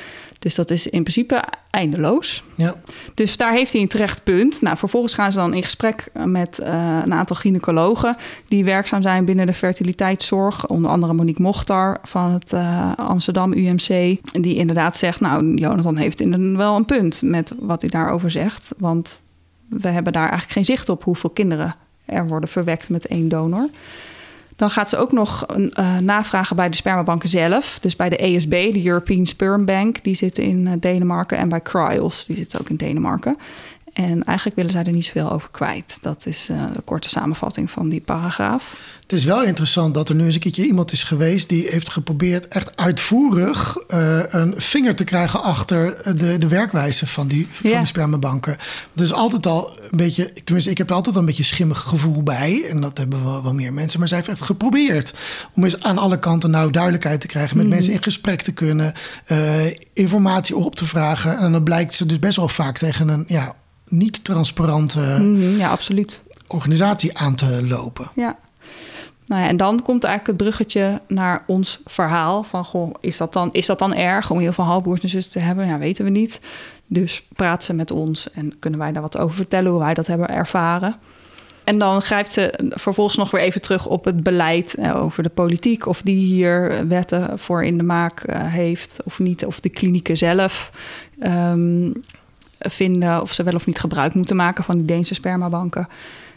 Dus 0.44 0.56
dat 0.56 0.70
is 0.70 0.88
in 0.88 1.02
principe 1.02 1.44
eindeloos. 1.70 2.44
Ja. 2.56 2.76
Dus 3.14 3.38
daar 3.38 3.54
heeft 3.54 3.72
hij 3.72 3.82
een 3.82 3.88
terecht 3.88 4.24
punt. 4.24 4.62
Nou, 4.62 4.78
vervolgens 4.78 5.14
gaan 5.14 5.32
ze 5.32 5.38
dan 5.38 5.54
in 5.54 5.64
gesprek 5.64 6.08
met 6.14 6.60
uh, 6.60 7.00
een 7.04 7.14
aantal 7.14 7.36
gynaecologen 7.36 8.18
die 8.48 8.64
werkzaam 8.64 9.02
zijn 9.02 9.26
binnen 9.26 9.46
de 9.46 9.54
fertiliteitszorg. 9.54 10.68
Onder 10.68 10.92
andere 10.92 11.14
Monique 11.14 11.42
Mochtar 11.42 12.00
van 12.04 12.32
het 12.32 12.54
uh, 12.54 12.92
Amsterdam 12.96 13.54
UMC. 13.54 14.18
Die 14.42 14.56
inderdaad 14.56 14.98
zegt, 14.98 15.20
nou, 15.20 15.54
Jonathan 15.56 15.98
heeft 15.98 16.22
inderdaad 16.22 16.58
wel 16.58 16.76
een 16.76 16.86
punt 16.86 17.22
met 17.22 17.54
wat 17.60 17.82
hij 17.82 17.90
daarover 17.90 18.30
zegt. 18.30 18.70
Want 18.78 19.22
we 19.70 19.88
hebben 19.88 20.14
daar 20.14 20.30
eigenlijk 20.30 20.52
geen 20.52 20.66
zicht 20.66 20.90
op 20.90 21.04
hoeveel 21.04 21.30
kinderen 21.30 21.76
er 22.06 22.28
worden 22.28 22.50
verwekt 22.50 22.90
met 22.90 23.06
één 23.06 23.30
donor. 23.30 23.70
Dan 24.56 24.70
gaat 24.70 24.90
ze 24.90 24.98
ook 24.98 25.12
nog 25.12 25.46
uh, 25.58 25.98
navragen 25.98 26.56
bij 26.56 26.70
de 26.70 26.76
spermabanken 26.76 27.30
zelf. 27.30 27.80
Dus 27.80 27.96
bij 27.96 28.10
de 28.10 28.18
ESB, 28.18 28.50
de 28.50 28.86
European 28.86 29.26
Sperm 29.26 29.66
Bank, 29.66 30.04
die 30.04 30.16
zit 30.16 30.38
in 30.38 30.66
uh, 30.66 30.72
Denemarken. 30.80 31.38
En 31.38 31.50
bij 31.50 31.62
Cryos, 31.62 32.26
die 32.26 32.36
zit 32.36 32.60
ook 32.60 32.70
in 32.70 32.76
Denemarken. 32.76 33.38
En 33.94 34.24
eigenlijk 34.24 34.58
willen 34.58 34.72
zij 34.72 34.84
er 34.84 34.92
niet 34.92 35.06
zoveel 35.06 35.32
over 35.32 35.50
kwijt. 35.52 35.98
Dat 36.02 36.26
is 36.26 36.50
uh, 36.52 36.66
de 36.74 36.82
korte 36.82 37.10
samenvatting 37.10 37.72
van 37.72 37.90
die 37.90 38.02
paragraaf. 38.02 38.78
Het 39.02 39.12
is 39.12 39.24
wel 39.24 39.44
interessant 39.44 39.94
dat 39.94 40.10
er 40.10 40.16
nu 40.16 40.26
eens 40.26 40.34
een 40.34 40.40
keertje 40.40 40.66
iemand 40.66 40.92
is 40.92 41.04
geweest 41.04 41.50
die 41.50 41.68
heeft 41.70 41.92
geprobeerd 41.92 42.48
echt 42.48 42.78
uitvoerig 42.78 43.78
uh, 43.88 44.20
een 44.28 44.54
vinger 44.58 44.96
te 44.96 45.04
krijgen 45.04 45.44
achter 45.44 45.98
de, 46.18 46.38
de 46.38 46.48
werkwijze 46.48 47.08
van 47.08 47.28
die, 47.28 47.48
van 47.52 47.70
ja. 47.70 47.78
die 47.78 47.88
spermabanken. 47.88 48.58
Het 48.92 49.02
is 49.02 49.14
altijd 49.14 49.46
al 49.46 49.70
een 49.92 49.98
beetje, 49.98 50.34
tenminste, 50.44 50.72
ik 50.72 50.78
heb 50.78 50.90
er 50.90 50.96
altijd 50.96 51.16
al 51.16 51.22
een 51.22 51.28
beetje 51.28 51.44
schimmig 51.44 51.80
gevoel 51.80 52.24
bij. 52.24 52.66
En 52.70 52.82
dat 52.82 52.98
hebben 52.98 53.24
wel, 53.24 53.44
wel 53.44 53.54
meer 53.54 53.74
mensen. 53.74 54.00
Maar 54.00 54.08
zij 54.08 54.18
heeft 54.18 54.30
echt 54.30 54.42
geprobeerd 54.42 55.14
om 55.54 55.64
eens 55.64 55.82
aan 55.82 55.98
alle 55.98 56.20
kanten 56.20 56.52
nou 56.52 56.72
duidelijkheid 56.72 57.22
te 57.22 57.28
krijgen, 57.28 57.58
met 57.58 57.66
mm. 57.66 57.72
mensen 57.72 57.94
in 57.94 58.04
gesprek 58.04 58.42
te 58.42 58.52
kunnen, 58.52 58.94
uh, 59.32 59.66
informatie 59.94 60.56
op 60.56 60.76
te 60.76 60.86
vragen. 60.86 61.38
En 61.38 61.52
dan 61.52 61.64
blijkt 61.64 61.96
ze 61.96 62.06
dus 62.06 62.20
best 62.20 62.36
wel 62.36 62.48
vaak 62.48 62.78
tegen 62.78 63.08
een 63.08 63.24
ja, 63.28 63.56
niet 63.94 64.24
transparante 64.24 65.00
mm, 65.00 65.58
ja, 65.58 65.70
absoluut. 65.70 66.22
organisatie 66.48 67.18
aan 67.18 67.36
te 67.36 67.68
lopen. 67.68 68.10
Ja. 68.16 68.38
Nou 69.26 69.42
ja, 69.42 69.48
en 69.48 69.58
dan 69.58 69.82
komt 69.82 70.04
eigenlijk 70.04 70.40
het 70.40 70.48
bruggetje 70.48 71.02
naar 71.08 71.44
ons 71.48 71.82
verhaal. 71.86 72.44
Van, 72.44 72.66
goh, 72.66 72.94
is 73.00 73.18
dat 73.18 73.34
dan, 73.34 73.50
is 73.52 73.66
dat 73.66 73.80
dan 73.80 73.94
erg 73.94 74.32
om 74.32 74.40
heel 74.40 74.54
veel 74.54 74.64
halfbroers 74.64 75.02
en 75.02 75.10
zussen 75.10 75.32
te 75.32 75.40
hebben? 75.40 75.66
Ja, 75.66 75.78
weten 75.78 76.06
we 76.06 76.12
niet. 76.12 76.40
Dus 76.88 77.24
praat 77.36 77.64
ze 77.64 77.74
met 77.74 77.92
ons 77.92 78.32
en 78.32 78.60
kunnen 78.60 78.80
wij 78.80 78.92
daar 78.92 79.02
wat 79.02 79.18
over 79.18 79.36
vertellen... 79.36 79.72
hoe 79.72 79.80
wij 79.80 79.94
dat 79.94 80.08
hebben 80.08 80.30
ervaren. 80.30 80.96
En 81.64 81.78
dan 81.78 82.02
grijpt 82.02 82.32
ze 82.32 82.54
vervolgens 82.70 83.18
nog 83.18 83.32
weer 83.32 83.42
even 83.42 83.62
terug 83.62 83.86
op 83.88 84.06
het 84.06 84.24
beleid 84.24 84.76
eh, 84.76 85.04
over 85.04 85.24
de 85.24 85.30
politiek. 85.30 85.86
Of 85.86 86.02
die 86.02 86.26
hier 86.26 86.88
wetten 86.88 87.40
voor 87.40 87.64
in 87.64 87.78
de 87.78 87.84
maak 87.84 88.20
eh, 88.20 88.54
heeft 88.54 88.98
of 89.04 89.20
niet. 89.20 89.46
Of 89.46 89.60
de 89.60 89.70
klinieken 89.70 90.18
zelf 90.18 90.72
um, 91.24 92.04
vinden 92.64 93.22
of 93.22 93.34
ze 93.34 93.44
wel 93.44 93.56
of 93.56 93.66
niet 93.66 93.80
gebruik 93.80 94.14
moeten 94.14 94.36
maken 94.36 94.64
van 94.64 94.76
die 94.78 94.86
Deense 94.86 95.14
spermabanken. 95.14 95.88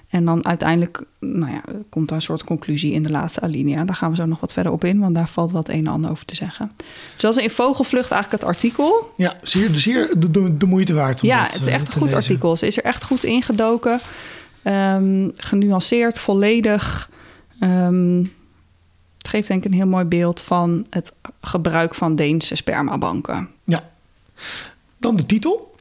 En 0.08 0.25
dan 0.25 0.46
uiteindelijk 0.46 1.02
nou 1.20 1.52
ja, 1.52 1.62
komt 1.88 2.08
daar 2.08 2.17
een 2.17 2.23
soort 2.23 2.44
conclusie 2.44 2.93
in 2.93 3.02
de 3.02 3.11
laatste 3.11 3.40
alinea. 3.40 3.84
Daar 3.84 3.94
gaan 3.96 4.11
we 4.11 4.17
zo 4.17 4.26
nog 4.26 4.40
wat 4.40 4.52
verder 4.52 4.73
op 4.73 4.84
in, 4.84 5.00
want 5.00 5.14
daar 5.14 5.28
valt 5.28 5.50
wat 5.50 5.69
een 5.69 5.78
en 5.78 5.87
ander 5.87 6.11
over 6.11 6.25
te 6.25 6.34
zeggen. 6.34 6.70
Zoals 7.17 7.37
in 7.37 7.50
Vogelvlucht 7.50 8.11
eigenlijk 8.11 8.43
het 8.43 8.52
artikel. 8.52 9.12
Ja, 9.17 9.37
zeer, 9.43 9.69
zeer 9.75 10.11
de, 10.19 10.56
de, 10.56 10.67
moeite 10.67 10.94
waard 10.94 11.23
om 11.23 11.28
Ja, 11.28 11.42
dat, 11.42 11.52
het 11.52 11.62
is 11.62 11.66
echt 11.66 11.80
uh, 11.80 11.87
een 11.87 11.92
goed 11.92 12.02
lezen. 12.02 12.16
artikel. 12.16 12.56
Ze 12.56 12.66
is 12.66 12.76
er 12.76 12.85
echt 12.85 13.04
goed 13.04 13.25
ingedoken. 13.25 14.00
Um, 14.64 15.33
genuanceerd, 15.37 16.18
volledig. 16.18 17.11
Um, 17.61 18.33
het 19.18 19.28
geeft 19.28 19.49
denk 19.49 19.64
ik 19.64 19.71
een 19.71 19.76
heel 19.76 19.87
mooi 19.87 20.04
beeld 20.04 20.40
van 20.40 20.87
het 20.90 21.12
gebruik 21.40 21.95
van 21.95 22.16
Deense 22.16 22.54
spermabanken. 22.54 23.49
Ja. 23.64 23.90
Dan 24.99 25.16
de 25.16 25.26
titel. 25.26 25.75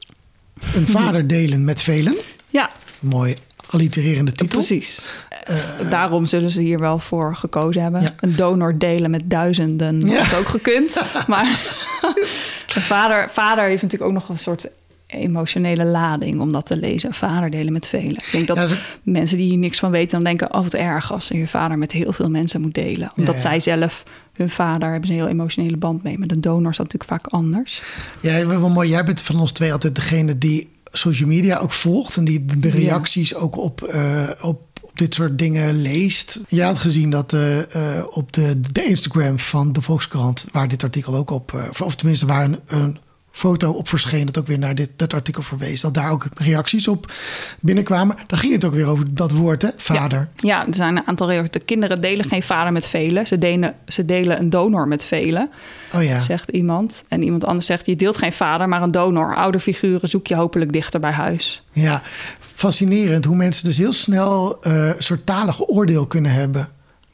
Een 0.75 0.88
vader 0.88 1.27
delen 1.27 1.63
met 1.63 1.81
velen. 1.81 2.15
Ja. 2.50 2.69
Mooi 3.00 3.35
allitererende 3.69 4.31
titel. 4.31 4.59
Precies. 4.59 5.01
Uh, 5.50 5.89
Daarom 5.89 6.25
zullen 6.25 6.51
ze 6.51 6.62
hier 6.62 6.79
wel 6.79 7.00
voor 7.00 7.35
gekozen 7.35 7.81
hebben. 7.81 8.01
Ja. 8.01 8.13
Een 8.19 8.35
donor 8.35 8.77
delen 8.77 9.12
met 9.12 9.29
duizenden 9.29 10.01
ja. 10.01 10.21
had 10.21 10.39
ook 10.39 10.47
gekund. 10.47 11.01
maar 11.27 11.45
een 12.75 12.81
vader, 12.81 13.29
vader 13.29 13.63
heeft 13.63 13.81
natuurlijk 13.81 14.12
ook 14.12 14.17
nog 14.17 14.29
een 14.29 14.39
soort 14.39 14.67
emotionele 15.07 15.85
lading 15.85 16.39
om 16.39 16.51
dat 16.51 16.65
te 16.65 16.77
lezen. 16.77 17.13
Vader 17.13 17.50
delen 17.50 17.74
met 17.74 17.88
velen. 17.88 18.12
Ik 18.15 18.29
denk 18.31 18.47
dat 18.47 18.57
ja, 18.57 18.67
ze... 18.67 18.77
mensen 19.03 19.38
die 19.38 19.50
hier 19.50 19.57
niks 19.57 19.79
van 19.79 19.91
weten... 19.91 20.12
dan 20.12 20.24
denken, 20.24 20.53
oh 20.53 20.62
wat 20.62 20.74
erg 20.74 21.12
als 21.12 21.27
je 21.27 21.47
vader 21.47 21.77
met 21.77 21.91
heel 21.91 22.13
veel 22.13 22.29
mensen 22.29 22.62
moet 22.62 22.74
delen. 22.74 23.12
Omdat 23.15 23.41
zij 23.41 23.59
zelf 23.59 24.03
hun 24.33 24.50
vader 24.50 24.89
hebben 24.89 25.07
ze 25.07 25.13
een 25.13 25.19
heel 25.19 25.29
emotionele 25.29 25.77
band 25.77 26.03
mee. 26.03 26.17
Maar 26.17 26.27
de 26.27 26.39
donor 26.39 26.71
is 26.71 26.77
dat 26.77 26.91
natuurlijk 26.91 27.21
vaak 27.21 27.33
anders. 27.33 27.81
Ja, 28.19 28.47
wel 28.47 28.69
mooi. 28.69 28.89
Jij 28.89 29.05
bent 29.05 29.21
van 29.21 29.39
ons 29.39 29.51
twee 29.51 29.71
altijd 29.71 29.95
degene 29.95 30.38
die 30.38 30.69
social 30.91 31.29
media 31.29 31.57
ook 31.57 31.71
volgt... 31.71 32.17
en 32.17 32.25
die 32.25 32.45
de 32.45 32.69
reacties 32.69 33.35
ook 33.35 33.57
op, 33.57 33.91
uh, 33.93 34.29
op 34.41 34.62
dit 34.93 35.13
soort 35.13 35.38
dingen 35.38 35.81
leest. 35.81 36.43
Je 36.47 36.63
had 36.63 36.79
gezien 36.79 37.09
dat 37.09 37.33
uh, 37.33 37.57
uh, 37.57 37.63
op 38.09 38.33
de, 38.33 38.59
de 38.71 38.83
Instagram 38.83 39.39
van 39.39 39.74
de 39.74 39.81
Volkskrant... 39.81 40.45
waar 40.51 40.67
dit 40.67 40.83
artikel 40.83 41.15
ook 41.15 41.29
op... 41.29 41.71
of 41.83 41.95
tenminste 41.95 42.25
waar 42.25 42.43
een, 42.43 42.59
een 42.67 42.97
foto 43.35 43.71
op 43.71 43.87
verscheen, 43.87 44.25
dat 44.25 44.37
ook 44.37 44.47
weer 44.47 44.59
naar 44.59 44.75
dit, 44.75 44.89
dat 44.95 45.13
artikel 45.13 45.43
verwees. 45.43 45.81
Dat 45.81 45.93
daar 45.93 46.11
ook 46.11 46.25
reacties 46.33 46.87
op 46.87 47.11
binnenkwamen. 47.59 48.15
Dan 48.27 48.39
ging 48.39 48.53
het 48.53 48.65
ook 48.65 48.73
weer 48.73 48.85
over 48.85 49.15
dat 49.15 49.31
woord, 49.31 49.61
hè? 49.61 49.69
Vader. 49.77 50.27
Ja, 50.35 50.49
ja 50.59 50.67
er 50.67 50.75
zijn 50.75 50.97
een 50.97 51.07
aantal 51.07 51.27
reacties. 51.27 51.51
De 51.51 51.59
kinderen 51.59 52.01
delen 52.01 52.25
geen 52.25 52.43
vader 52.43 52.71
met 52.71 52.87
velen. 52.87 53.27
Ze 53.27 53.37
delen, 53.37 53.75
ze 53.87 54.05
delen 54.05 54.39
een 54.39 54.49
donor 54.49 54.87
met 54.87 55.03
velen. 55.03 55.49
Oh 55.93 56.03
ja. 56.03 56.21
Zegt 56.21 56.49
iemand. 56.49 57.03
En 57.07 57.23
iemand 57.23 57.45
anders 57.45 57.65
zegt: 57.65 57.85
Je 57.85 57.95
deelt 57.95 58.17
geen 58.17 58.33
vader, 58.33 58.69
maar 58.69 58.81
een 58.81 58.91
donor. 58.91 59.35
Oude 59.35 59.59
figuren 59.59 60.09
zoek 60.09 60.27
je 60.27 60.35
hopelijk 60.35 60.73
dichter 60.73 60.99
bij 60.99 61.11
huis. 61.11 61.63
Ja, 61.71 62.01
fascinerend 62.39 63.25
hoe 63.25 63.35
mensen 63.35 63.65
dus 63.65 63.77
heel 63.77 63.93
snel 63.93 64.57
uh, 64.61 64.87
een 64.87 65.03
soort 65.03 65.25
talige 65.25 65.67
oordeel 65.67 66.05
kunnen 66.05 66.31
hebben. 66.31 66.67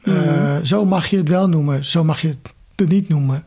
Uh, 0.03 0.57
Zo 0.63 0.85
mag 0.85 1.07
je 1.07 1.17
het 1.17 1.29
wel 1.29 1.49
noemen, 1.49 1.85
zo 1.85 2.03
mag 2.03 2.21
je 2.21 2.27
het 2.75 2.89
niet 2.89 3.09
noemen. 3.09 3.43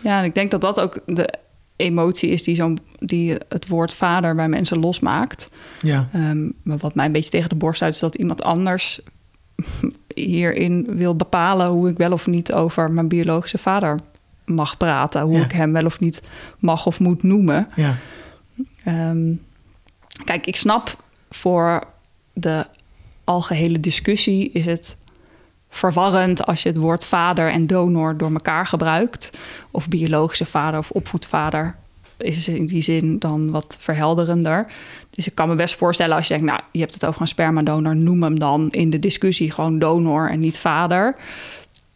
Ja, 0.00 0.18
en 0.18 0.24
ik 0.24 0.34
denk 0.34 0.50
dat 0.50 0.60
dat 0.60 0.80
ook 0.80 0.98
de 1.06 1.40
emotie 1.82 2.30
is 2.30 2.42
die, 2.42 2.54
zo 2.54 2.74
die 2.98 3.36
het 3.48 3.68
woord 3.68 3.94
vader 3.94 4.34
bij 4.34 4.48
mensen 4.48 4.78
losmaakt. 4.78 5.50
Ja. 5.80 6.08
Um, 6.14 6.52
maar 6.62 6.78
wat 6.78 6.94
mij 6.94 7.06
een 7.06 7.12
beetje 7.12 7.30
tegen 7.30 7.48
de 7.48 7.54
borst 7.54 7.82
uit 7.82 7.94
is 7.94 8.00
dat 8.00 8.14
iemand 8.14 8.42
anders 8.42 9.00
hierin 10.14 10.86
wil 10.88 11.16
bepalen 11.16 11.66
hoe 11.66 11.88
ik 11.88 11.96
wel 11.96 12.12
of 12.12 12.26
niet 12.26 12.52
over 12.52 12.92
mijn 12.92 13.08
biologische 13.08 13.58
vader 13.58 13.98
mag 14.44 14.76
praten. 14.76 15.22
Hoe 15.22 15.38
ik 15.38 15.52
hem 15.52 15.72
wel 15.72 15.84
of 15.84 16.00
niet 16.00 16.22
mag 16.58 16.86
of 16.86 17.00
moet 17.00 17.22
noemen. 17.22 17.68
Ja. 17.74 17.96
Um, 18.86 19.40
kijk, 20.24 20.46
ik 20.46 20.56
snap 20.56 21.04
voor 21.30 21.82
de 22.32 22.66
algehele 23.24 23.80
discussie 23.80 24.50
is 24.52 24.66
het 24.66 24.96
verwarrend 25.74 26.46
als 26.46 26.62
je 26.62 26.68
het 26.68 26.78
woord 26.78 27.04
vader 27.04 27.50
en 27.50 27.66
donor 27.66 28.16
door 28.16 28.32
elkaar 28.32 28.66
gebruikt. 28.66 29.38
Of 29.70 29.88
biologische 29.88 30.44
vader 30.44 30.78
of 30.78 30.90
opvoedvader 30.90 31.74
is 32.16 32.48
in 32.48 32.66
die 32.66 32.82
zin 32.82 33.18
dan 33.18 33.50
wat 33.50 33.76
verhelderender. 33.78 34.66
Dus 35.10 35.26
ik 35.26 35.34
kan 35.34 35.48
me 35.48 35.54
best 35.54 35.76
voorstellen 35.76 36.16
als 36.16 36.28
je 36.28 36.34
denkt, 36.34 36.50
nou, 36.50 36.60
je 36.72 36.80
hebt 36.80 36.94
het 36.94 37.06
over 37.06 37.20
een 37.20 37.28
spermadonor, 37.28 37.96
noem 37.96 38.22
hem 38.22 38.38
dan 38.38 38.70
in 38.70 38.90
de 38.90 38.98
discussie 38.98 39.50
gewoon 39.50 39.78
donor 39.78 40.30
en 40.30 40.40
niet 40.40 40.58
vader. 40.58 41.16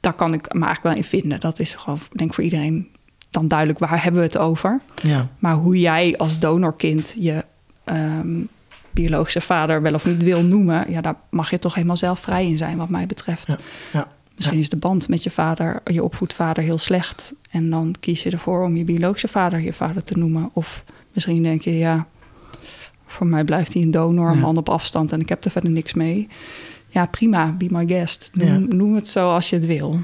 Daar 0.01 0.13
kan 0.13 0.33
ik 0.33 0.55
me 0.55 0.65
eigenlijk 0.65 0.83
wel 0.83 0.95
in 0.95 1.21
vinden. 1.21 1.41
Dat 1.41 1.59
is 1.59 1.75
gewoon, 1.75 1.99
denk 2.13 2.29
ik, 2.29 2.35
voor 2.35 2.45
iedereen 2.45 2.89
dan 3.31 3.49
duidelijk 3.49 3.79
waar 3.79 4.03
hebben 4.03 4.21
we 4.21 4.27
het 4.27 4.39
over. 4.39 4.81
Ja. 5.03 5.29
Maar 5.39 5.55
hoe 5.55 5.79
jij 5.79 6.15
als 6.17 6.39
donorkind 6.39 7.15
je 7.19 7.45
um, 7.85 8.49
biologische 8.97 9.41
vader 9.41 9.83
wel 9.83 9.95
of 9.95 10.07
niet 10.07 10.23
wil 10.23 10.43
noemen, 10.43 10.91
ja, 10.91 11.01
daar 11.01 11.17
mag 11.31 11.51
je 11.51 11.59
toch 11.59 11.75
helemaal 11.75 11.97
zelf 11.97 12.21
vrij 12.21 12.47
in 12.47 12.59
zijn, 12.59 12.77
wat 12.77 12.89
mij 12.89 13.07
betreft. 13.07 13.47
Ja, 13.47 13.57
ja, 13.93 14.09
Misschien 14.37 14.59
is 14.59 14.69
de 14.69 14.77
band 14.77 15.09
met 15.09 15.23
je 15.23 15.31
vader, 15.31 15.81
je 15.85 16.03
opvoedvader, 16.03 16.63
heel 16.63 16.79
slecht. 16.79 17.33
En 17.51 17.71
dan 17.71 17.95
kies 18.01 18.23
je 18.23 18.31
ervoor 18.31 18.65
om 18.65 18.77
je 18.77 18.85
biologische 18.85 19.29
vader 19.29 19.61
je 19.61 19.73
vader 19.73 20.03
te 20.03 20.19
noemen. 20.19 20.51
Of 20.53 20.85
misschien 21.13 21.43
denk 21.43 21.63
je, 21.63 21.79
ja, 21.79 22.07
voor 23.07 23.27
mij 23.27 23.45
blijft 23.45 23.73
hij 23.73 23.83
een 23.83 23.91
donor, 23.91 24.31
een 24.31 24.39
man 24.39 24.57
op 24.57 24.69
afstand 24.69 25.13
en 25.13 25.21
ik 25.21 25.29
heb 25.29 25.45
er 25.45 25.51
verder 25.51 25.71
niks 25.71 25.95
mee. 25.95 26.29
Ja, 26.89 27.07
prima, 27.07 27.53
be 27.53 27.67
my 27.71 27.87
guest. 27.87 28.31
Noem, 28.33 28.69
noem 28.69 28.95
het 28.95 29.09
zo 29.09 29.31
als 29.31 29.51
je 29.51 29.57
het 29.57 29.67
wil. 29.67 30.01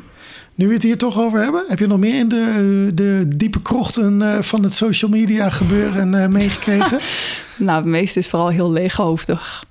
Nu 0.54 0.66
we 0.66 0.74
het 0.74 0.82
hier 0.82 0.98
toch 0.98 1.18
over 1.18 1.42
hebben, 1.42 1.64
heb 1.68 1.78
je 1.78 1.86
nog 1.86 1.98
meer 1.98 2.18
in 2.18 2.28
de, 2.28 2.90
de 2.94 3.24
diepe 3.36 3.62
krochten 3.62 4.22
eh, 4.22 4.42
van 4.42 4.62
het 4.62 4.74
social 4.74 5.10
media 5.10 5.50
gebeuren 5.50 6.12
uh, 6.12 6.26
meegekregen? 6.26 6.98
nou, 7.56 7.76
het 7.76 7.86
meeste 7.86 8.18
is 8.18 8.28
vooral 8.28 8.48
heel 8.48 8.72
leeghoofdig. 8.72 9.64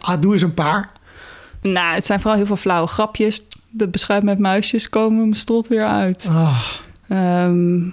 ah, 0.00 0.20
doe 0.20 0.32
eens 0.32 0.42
een 0.42 0.54
paar. 0.54 0.90
Nou, 1.60 1.94
het 1.94 2.06
zijn 2.06 2.20
vooral 2.20 2.36
heel 2.36 2.46
veel 2.46 2.56
flauwe 2.56 2.88
grapjes. 2.88 3.46
De 3.70 3.88
beschuit 3.88 4.22
met 4.22 4.38
muisjes 4.38 4.88
komen 4.88 5.18
mijn 5.18 5.34
strot 5.34 5.68
weer 5.68 5.86
uit. 5.86 6.26
Oh. 6.28 6.64
Um, 7.08 7.92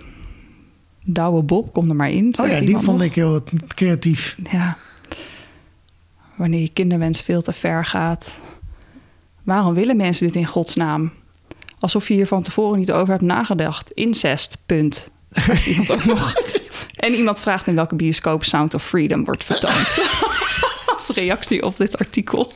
Douwe 1.03 1.43
Bob, 1.43 1.73
kom 1.73 1.89
er 1.89 1.95
maar 1.95 2.09
in. 2.09 2.33
Oh 2.39 2.47
ja, 2.47 2.59
die 2.59 2.77
vond 2.77 3.01
ik 3.01 3.15
heel 3.15 3.43
creatief. 3.67 4.35
Ja. 4.51 4.77
Wanneer 6.35 6.61
je 6.61 6.69
kinderwens 6.73 7.21
veel 7.21 7.41
te 7.41 7.53
ver 7.53 7.85
gaat. 7.85 8.31
Waarom 9.43 9.73
willen 9.73 9.97
mensen 9.97 10.25
dit 10.25 10.35
in 10.35 10.45
godsnaam? 10.45 11.11
Alsof 11.79 12.07
je 12.07 12.13
hier 12.13 12.27
van 12.27 12.43
tevoren 12.43 12.79
niet 12.79 12.91
over 12.91 13.09
hebt 13.09 13.21
nagedacht. 13.21 13.91
Incest, 13.91 14.57
punt. 14.65 15.09
iemand 15.67 15.91
ook 15.91 16.05
nog. 16.05 16.33
En 16.95 17.13
iemand 17.13 17.39
vraagt 17.39 17.67
in 17.67 17.75
welke 17.75 17.95
bioscoop 17.95 18.43
Sound 18.43 18.74
of 18.74 18.83
Freedom 18.86 19.25
wordt 19.25 19.43
vertoond. 19.43 20.00
Als 20.95 21.09
reactie 21.15 21.63
op 21.63 21.77
dit 21.77 21.98
artikel. 21.98 22.51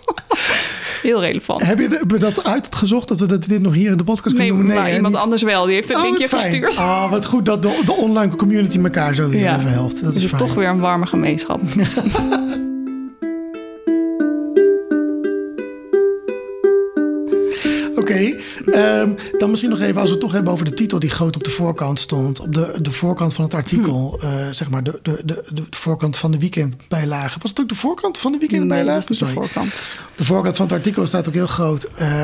Heel 1.01 1.21
relevant. 1.21 1.61
Heb 1.61 1.79
je 1.79 2.17
dat 2.17 2.43
uitgezocht 2.43 3.07
dat 3.07 3.19
we 3.19 3.25
dat 3.25 3.43
dit 3.43 3.61
nog 3.61 3.73
hier 3.73 3.91
in 3.91 3.97
de 3.97 4.03
podcast 4.03 4.35
kunnen 4.35 4.55
doen? 4.55 4.65
Nee, 4.65 4.77
maar 4.77 4.93
iemand 4.93 5.15
anders 5.15 5.41
wel. 5.41 5.65
Die 5.65 5.75
heeft 5.75 5.89
een 5.89 5.95
oh, 5.95 6.03
linkje 6.03 6.27
gestuurd. 6.27 6.77
Ah, 6.77 6.85
oh, 6.85 7.09
wat 7.09 7.25
goed 7.25 7.45
dat 7.45 7.61
de, 7.61 7.81
de, 7.85 7.91
online 7.91 8.35
community 8.35 8.79
elkaar 8.79 9.15
zo 9.15 9.29
weer 9.29 9.41
ja. 9.41 9.57
even 9.57 9.71
helpt. 9.71 10.03
Dat 10.03 10.15
is, 10.15 10.23
is 10.23 10.31
toch 10.37 10.53
weer 10.53 10.67
een 10.67 10.79
warme 10.79 11.05
gemeenschap. 11.05 11.61
Oké, 18.03 18.35
ehm, 18.71 19.13
dan 19.37 19.49
misschien 19.49 19.71
nog 19.71 19.79
even 19.79 19.95
als 19.95 20.05
we 20.05 20.11
het 20.11 20.19
toch 20.19 20.31
hebben 20.31 20.53
over 20.53 20.65
de 20.65 20.73
titel 20.73 20.99
die 20.99 21.09
groot 21.09 21.35
op 21.35 21.43
de 21.43 21.49
voorkant 21.49 21.99
stond. 21.99 22.39
Op 22.39 22.53
de, 22.53 22.73
de 22.81 22.91
voorkant 22.91 23.33
van 23.33 23.43
het 23.43 23.53
artikel, 23.53 24.17
hm. 24.19 24.25
uh, 24.25 24.31
zeg 24.51 24.69
maar 24.69 24.83
de, 24.83 24.99
de, 25.01 25.21
de, 25.25 25.43
de 25.53 25.63
voorkant 25.69 26.17
van 26.17 26.31
de 26.31 26.39
weekendbijlage. 26.39 27.39
Was 27.41 27.49
het 27.49 27.59
ook 27.59 27.69
de 27.69 27.75
voorkant 27.75 28.17
van 28.17 28.31
de 28.31 28.37
weekendbijlage? 28.37 29.07
Nee, 29.09 29.19
de 29.19 29.27
voorkant. 29.27 29.83
De 30.15 30.25
voorkant 30.25 30.55
van 30.55 30.65
het 30.65 30.75
artikel 30.75 31.05
staat 31.05 31.27
ook 31.27 31.33
heel 31.33 31.47
groot. 31.47 31.89
Uh, 32.01 32.23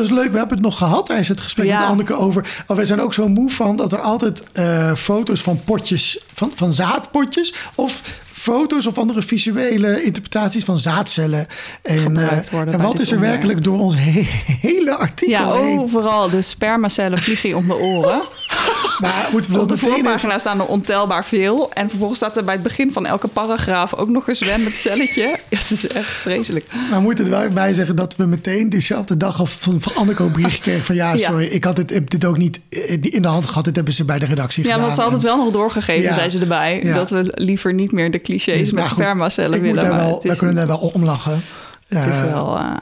is 0.00 0.10
leuk, 0.10 0.30
we 0.30 0.38
hebben 0.38 0.56
het 0.56 0.66
nog 0.66 0.78
gehad 0.78 1.06
tijdens 1.06 1.28
het 1.28 1.40
gesprek 1.40 1.66
met 1.66 1.76
Anneke 1.76 2.14
over. 2.14 2.62
Oh, 2.66 2.76
wij 2.76 2.84
zijn 2.84 3.00
ook 3.00 3.14
zo 3.14 3.28
moe 3.28 3.50
van 3.50 3.76
dat 3.76 3.92
er 3.92 4.00
altijd 4.00 4.44
uh, 4.58 4.94
foto's 4.94 5.40
van 5.40 5.60
potjes, 5.64 6.24
van, 6.32 6.52
van 6.54 6.72
zaadpotjes 6.72 7.54
of 7.74 8.02
foto's 8.40 8.86
of 8.86 8.98
andere 8.98 9.22
visuele 9.22 10.02
interpretaties 10.02 10.64
van 10.64 10.78
zaadcellen. 10.78 11.46
En, 11.82 12.16
uh, 12.16 12.52
en 12.52 12.80
wat 12.80 12.98
is 12.98 13.12
er 13.12 13.20
werkelijk 13.20 13.64
door 13.64 13.78
ons 13.78 13.94
hele 14.60 14.96
artikel 14.96 15.34
Ja, 15.34 15.52
overal 15.52 16.30
de 16.30 16.42
spermacellen 16.42 17.18
vliegen 17.18 17.56
om 17.56 17.66
de 17.66 17.76
oren. 17.76 18.22
maar 19.00 19.28
moeten 19.32 19.52
we 19.52 19.60
op 19.60 19.68
de 19.68 19.76
voorpagina 19.76 20.38
staan 20.38 20.60
er 20.60 20.66
ontelbaar 20.66 21.24
veel. 21.24 21.72
En 21.72 21.88
vervolgens 21.88 22.18
staat 22.18 22.36
er 22.36 22.44
bij 22.44 22.54
het 22.54 22.62
begin 22.62 22.92
van 22.92 23.06
elke 23.06 23.28
paragraaf 23.28 23.94
ook 23.94 24.08
nog 24.08 24.28
een 24.28 24.36
zwemmend 24.36 24.72
celletje. 24.72 25.08
Ja, 25.50 25.58
het 25.58 25.70
is 25.70 25.86
echt 25.86 26.06
vreselijk. 26.06 26.66
Maar 26.90 26.98
we 26.98 27.04
moeten 27.04 27.24
er 27.24 27.30
wel 27.30 27.48
bij 27.48 27.74
zeggen 27.74 27.96
dat 27.96 28.16
we 28.16 28.26
meteen 28.26 28.68
dezelfde 28.68 29.16
dag 29.16 29.38
al 29.38 29.46
van, 29.46 29.80
van 29.80 29.94
Anneke 29.94 30.22
een 30.22 30.32
bericht 30.32 30.60
kregen 30.60 30.84
van 30.84 30.94
ja, 31.04 31.16
sorry, 31.16 31.46
ik 31.46 31.64
had 31.64 31.76
dit, 31.76 32.10
dit 32.10 32.24
ook 32.24 32.36
niet 32.36 32.60
in 33.00 33.22
de 33.22 33.28
hand 33.28 33.46
gehad. 33.46 33.64
Dit 33.64 33.76
hebben 33.76 33.94
ze 33.94 34.04
bij 34.04 34.18
de 34.18 34.26
redactie 34.26 34.64
ja, 34.64 34.68
gedaan. 34.68 34.82
Ja, 34.82 34.88
dat 34.88 34.98
ze 34.98 35.02
altijd 35.04 35.22
wel 35.22 35.36
nog 35.36 35.52
doorgegeven, 35.52 36.14
zei 36.14 36.28
ze 36.28 36.38
erbij. 36.38 36.80
Dat 36.94 37.10
we 37.10 37.32
liever 37.34 37.74
niet 37.74 37.92
meer 37.92 38.10
de 38.10 38.20
clichés 38.20 38.58
dus, 38.58 38.72
met 38.72 38.86
spermacellen 38.86 39.60
willen. 39.60 39.82
Daar 39.82 39.94
wel, 39.94 40.20
we 40.22 40.36
kunnen 40.36 40.54
daar 40.54 40.66
wel 40.66 40.78
om 40.78 41.04
lachen. 41.04 41.42
Het 41.88 42.06
is 42.06 42.20
wel... 42.20 42.56
Uh, 42.56 42.72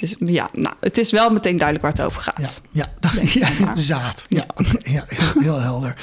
het 0.00 0.10
is, 0.10 0.14
ja, 0.18 0.48
nou, 0.52 0.74
het 0.80 0.98
is 0.98 1.10
wel 1.10 1.30
meteen 1.30 1.56
duidelijk 1.56 1.82
waar 1.82 1.92
het 1.92 2.02
over 2.02 2.22
gaat. 2.22 2.60
Ja, 2.70 2.86
ja, 3.00 3.12
ja 3.62 3.76
zaad. 3.76 4.26
Ja, 4.28 4.46
ja. 4.78 5.04
heel 5.42 5.60
helder. 5.60 5.96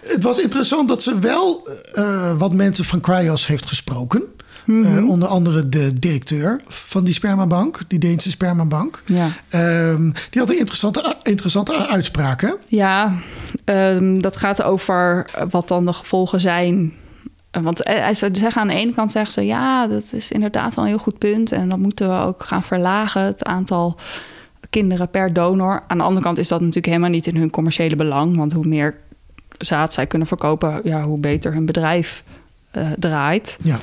Het 0.00 0.22
was 0.22 0.38
interessant 0.38 0.88
dat 0.88 1.02
ze 1.02 1.18
wel 1.18 1.68
uh, 1.94 2.32
wat 2.32 2.52
mensen 2.52 2.84
van 2.84 3.00
Cryos 3.00 3.46
heeft 3.46 3.66
gesproken. 3.66 4.22
Mm 4.64 4.82
-hmm. 4.82 4.98
uh, 4.98 5.08
onder 5.08 5.28
andere 5.28 5.68
de 5.68 5.98
directeur 5.98 6.60
van 6.68 7.04
die 7.04 7.14
spermabank, 7.14 7.80
die 7.86 7.98
Deense 7.98 8.30
spermabank. 8.30 9.02
Ja. 9.04 9.28
Um, 9.90 10.12
die 10.30 10.40
had 10.40 10.50
een 10.50 10.58
interessante, 10.58 11.16
interessante 11.22 11.88
uitspraken. 11.88 12.56
Ja, 12.66 13.14
um, 13.64 14.22
dat 14.22 14.36
gaat 14.36 14.62
over 14.62 15.26
wat 15.50 15.68
dan 15.68 15.86
de 15.86 15.92
gevolgen 15.92 16.40
zijn 16.40 16.92
want 17.62 17.82
eh, 17.82 18.08
ze 18.08 18.28
zeggen 18.32 18.62
aan 18.62 18.68
de 18.68 18.74
ene 18.74 18.92
kant 18.92 19.10
zeggen 19.10 19.32
ze 19.32 19.46
ja, 19.46 19.86
dat 19.86 20.12
is 20.12 20.32
inderdaad 20.32 20.74
wel 20.74 20.84
een 20.84 20.90
heel 20.90 21.00
goed 21.00 21.18
punt. 21.18 21.52
En 21.52 21.68
dan 21.68 21.80
moeten 21.80 22.08
we 22.08 22.24
ook 22.24 22.44
gaan 22.44 22.62
verlagen 22.62 23.22
het 23.22 23.44
aantal 23.44 23.96
kinderen 24.70 25.10
per 25.10 25.32
donor. 25.32 25.82
Aan 25.86 25.98
de 25.98 26.04
andere 26.04 26.24
kant 26.24 26.38
is 26.38 26.48
dat 26.48 26.60
natuurlijk 26.60 26.86
helemaal 26.86 27.10
niet 27.10 27.26
in 27.26 27.36
hun 27.36 27.50
commerciële 27.50 27.96
belang. 27.96 28.36
Want 28.36 28.52
hoe 28.52 28.66
meer 28.66 28.98
zaad 29.58 29.92
zij 29.92 30.06
kunnen 30.06 30.28
verkopen, 30.28 30.80
ja, 30.84 31.02
hoe 31.02 31.18
beter 31.18 31.52
hun 31.52 31.66
bedrijf 31.66 32.24
uh, 32.76 32.90
draait. 32.98 33.58
Ja. 33.62 33.78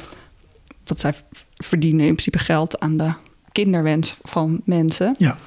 Want 0.85 0.99
zij 0.99 1.13
verdienen 1.57 2.05
in 2.05 2.15
principe 2.15 2.39
geld 2.39 2.79
aan 2.79 2.97
de 2.97 3.11
kinderwens 3.51 4.15
van 4.21 4.61
mensen. 4.65 5.15
Ja. 5.17 5.37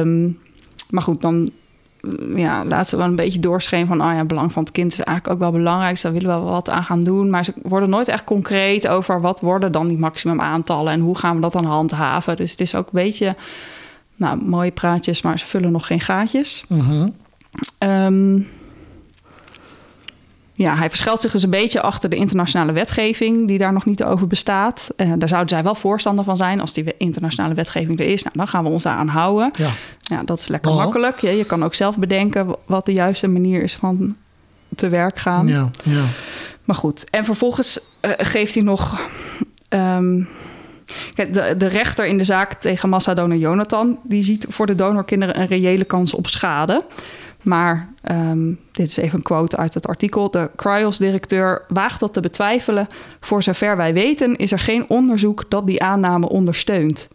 Um, 0.00 0.38
maar 0.90 1.02
goed, 1.02 1.20
dan 1.20 1.50
ja, 2.36 2.64
laten 2.64 2.90
we 2.90 2.96
wel 2.96 3.06
een 3.06 3.16
beetje 3.16 3.40
doorscheen 3.40 3.86
van... 3.86 4.00
oh 4.02 4.12
ja, 4.12 4.24
belang 4.24 4.52
van 4.52 4.62
het 4.62 4.72
kind 4.72 4.92
is 4.92 5.00
eigenlijk 5.00 5.36
ook 5.36 5.42
wel 5.50 5.60
belangrijk... 5.60 5.92
dus 5.92 6.02
daar 6.02 6.12
willen 6.12 6.36
we 6.36 6.42
wel 6.42 6.50
wat 6.50 6.70
aan 6.70 6.84
gaan 6.84 7.02
doen. 7.02 7.30
Maar 7.30 7.44
ze 7.44 7.52
worden 7.62 7.88
nooit 7.88 8.08
echt 8.08 8.24
concreet 8.24 8.88
over... 8.88 9.20
wat 9.20 9.40
worden 9.40 9.72
dan 9.72 9.88
die 9.88 9.98
maximum 9.98 10.40
aantallen... 10.40 10.92
en 10.92 11.00
hoe 11.00 11.18
gaan 11.18 11.34
we 11.34 11.40
dat 11.40 11.52
dan 11.52 11.64
handhaven. 11.64 12.36
Dus 12.36 12.50
het 12.50 12.60
is 12.60 12.74
ook 12.74 12.86
een 12.86 13.02
beetje... 13.02 13.36
nou, 14.16 14.44
mooie 14.44 14.70
praatjes, 14.70 15.22
maar 15.22 15.38
ze 15.38 15.46
vullen 15.46 15.72
nog 15.72 15.86
geen 15.86 16.00
gaatjes. 16.00 16.64
Uh 17.78 18.36
ja, 20.56 20.76
hij 20.76 20.88
verschilt 20.88 21.20
zich 21.20 21.32
dus 21.32 21.42
een 21.42 21.50
beetje 21.50 21.80
achter 21.80 22.10
de 22.10 22.16
internationale 22.16 22.72
wetgeving, 22.72 23.46
die 23.46 23.58
daar 23.58 23.72
nog 23.72 23.84
niet 23.84 24.04
over 24.04 24.26
bestaat. 24.26 24.90
Uh, 24.96 25.12
daar 25.18 25.28
zouden 25.28 25.48
zij 25.48 25.62
wel 25.62 25.74
voorstander 25.74 26.24
van 26.24 26.36
zijn. 26.36 26.60
Als 26.60 26.72
die 26.72 26.96
internationale 26.98 27.54
wetgeving 27.54 28.00
er 28.00 28.06
is, 28.06 28.22
nou, 28.22 28.36
dan 28.36 28.48
gaan 28.48 28.64
we 28.64 28.70
ons 28.70 28.82
daar 28.82 28.96
aan 28.96 29.08
houden. 29.08 29.50
Ja. 29.58 29.70
ja 30.00 30.22
dat 30.24 30.38
is 30.38 30.48
lekker 30.48 30.72
makkelijk. 30.72 31.20
Ja, 31.20 31.30
je 31.30 31.44
kan 31.44 31.64
ook 31.64 31.74
zelf 31.74 31.98
bedenken 31.98 32.56
wat 32.66 32.86
de 32.86 32.92
juiste 32.92 33.28
manier 33.28 33.62
is 33.62 33.74
van 33.74 34.16
te 34.74 34.88
werk 34.88 35.18
gaan. 35.18 35.46
Ja, 35.46 35.70
ja. 35.82 36.04
Maar 36.64 36.76
goed, 36.76 37.10
en 37.10 37.24
vervolgens 37.24 37.80
uh, 38.00 38.10
geeft 38.16 38.54
hij 38.54 38.62
nog. 38.62 39.00
Um, 39.68 40.28
kijk, 41.14 41.32
de, 41.32 41.54
de 41.56 41.66
rechter 41.66 42.06
in 42.06 42.18
de 42.18 42.24
zaak 42.24 42.54
tegen 42.54 42.88
massadonor 42.88 43.36
Jonathan, 43.36 43.98
die 44.02 44.22
ziet 44.22 44.46
voor 44.48 44.66
de 44.66 44.74
donorkinderen 44.74 45.40
een 45.40 45.46
reële 45.46 45.84
kans 45.84 46.14
op 46.14 46.26
schade. 46.26 46.84
Maar 47.44 47.92
um, 48.10 48.60
dit 48.72 48.86
is 48.86 48.96
even 48.96 49.18
een 49.18 49.22
quote 49.24 49.56
uit 49.56 49.74
het 49.74 49.86
artikel. 49.86 50.30
De 50.30 50.50
Cryos-directeur 50.56 51.64
waagt 51.68 52.00
dat 52.00 52.12
te 52.12 52.20
betwijfelen. 52.20 52.86
Voor 53.20 53.42
zover 53.42 53.76
wij 53.76 53.94
weten 53.94 54.36
is 54.36 54.52
er 54.52 54.58
geen 54.58 54.88
onderzoek 54.88 55.44
dat 55.48 55.66
die 55.66 55.82
aanname 55.82 56.28
ondersteunt. 56.28 57.08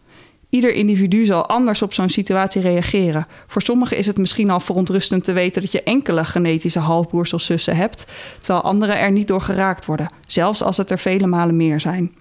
Ieder 0.48 0.72
individu 0.72 1.24
zal 1.24 1.46
anders 1.46 1.82
op 1.82 1.92
zo'n 1.92 2.08
situatie 2.08 2.62
reageren. 2.62 3.26
Voor 3.46 3.62
sommigen 3.62 3.96
is 3.96 4.06
het 4.06 4.18
misschien 4.18 4.50
al 4.50 4.60
verontrustend 4.60 5.24
te 5.24 5.32
weten 5.32 5.62
dat 5.62 5.72
je 5.72 5.82
enkele 5.82 6.24
genetische 6.24 6.78
halfbroers 6.78 7.32
of 7.32 7.40
zussen 7.40 7.76
hebt, 7.76 8.06
terwijl 8.40 8.64
anderen 8.64 8.98
er 8.98 9.10
niet 9.10 9.28
door 9.28 9.40
geraakt 9.40 9.84
worden, 9.86 10.12
zelfs 10.26 10.62
als 10.62 10.76
het 10.76 10.90
er 10.90 10.98
vele 10.98 11.26
malen 11.26 11.56
meer 11.56 11.80
zijn. 11.80 12.14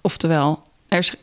Oftewel, 0.00 0.62
er 0.88 0.98
is 0.98 1.16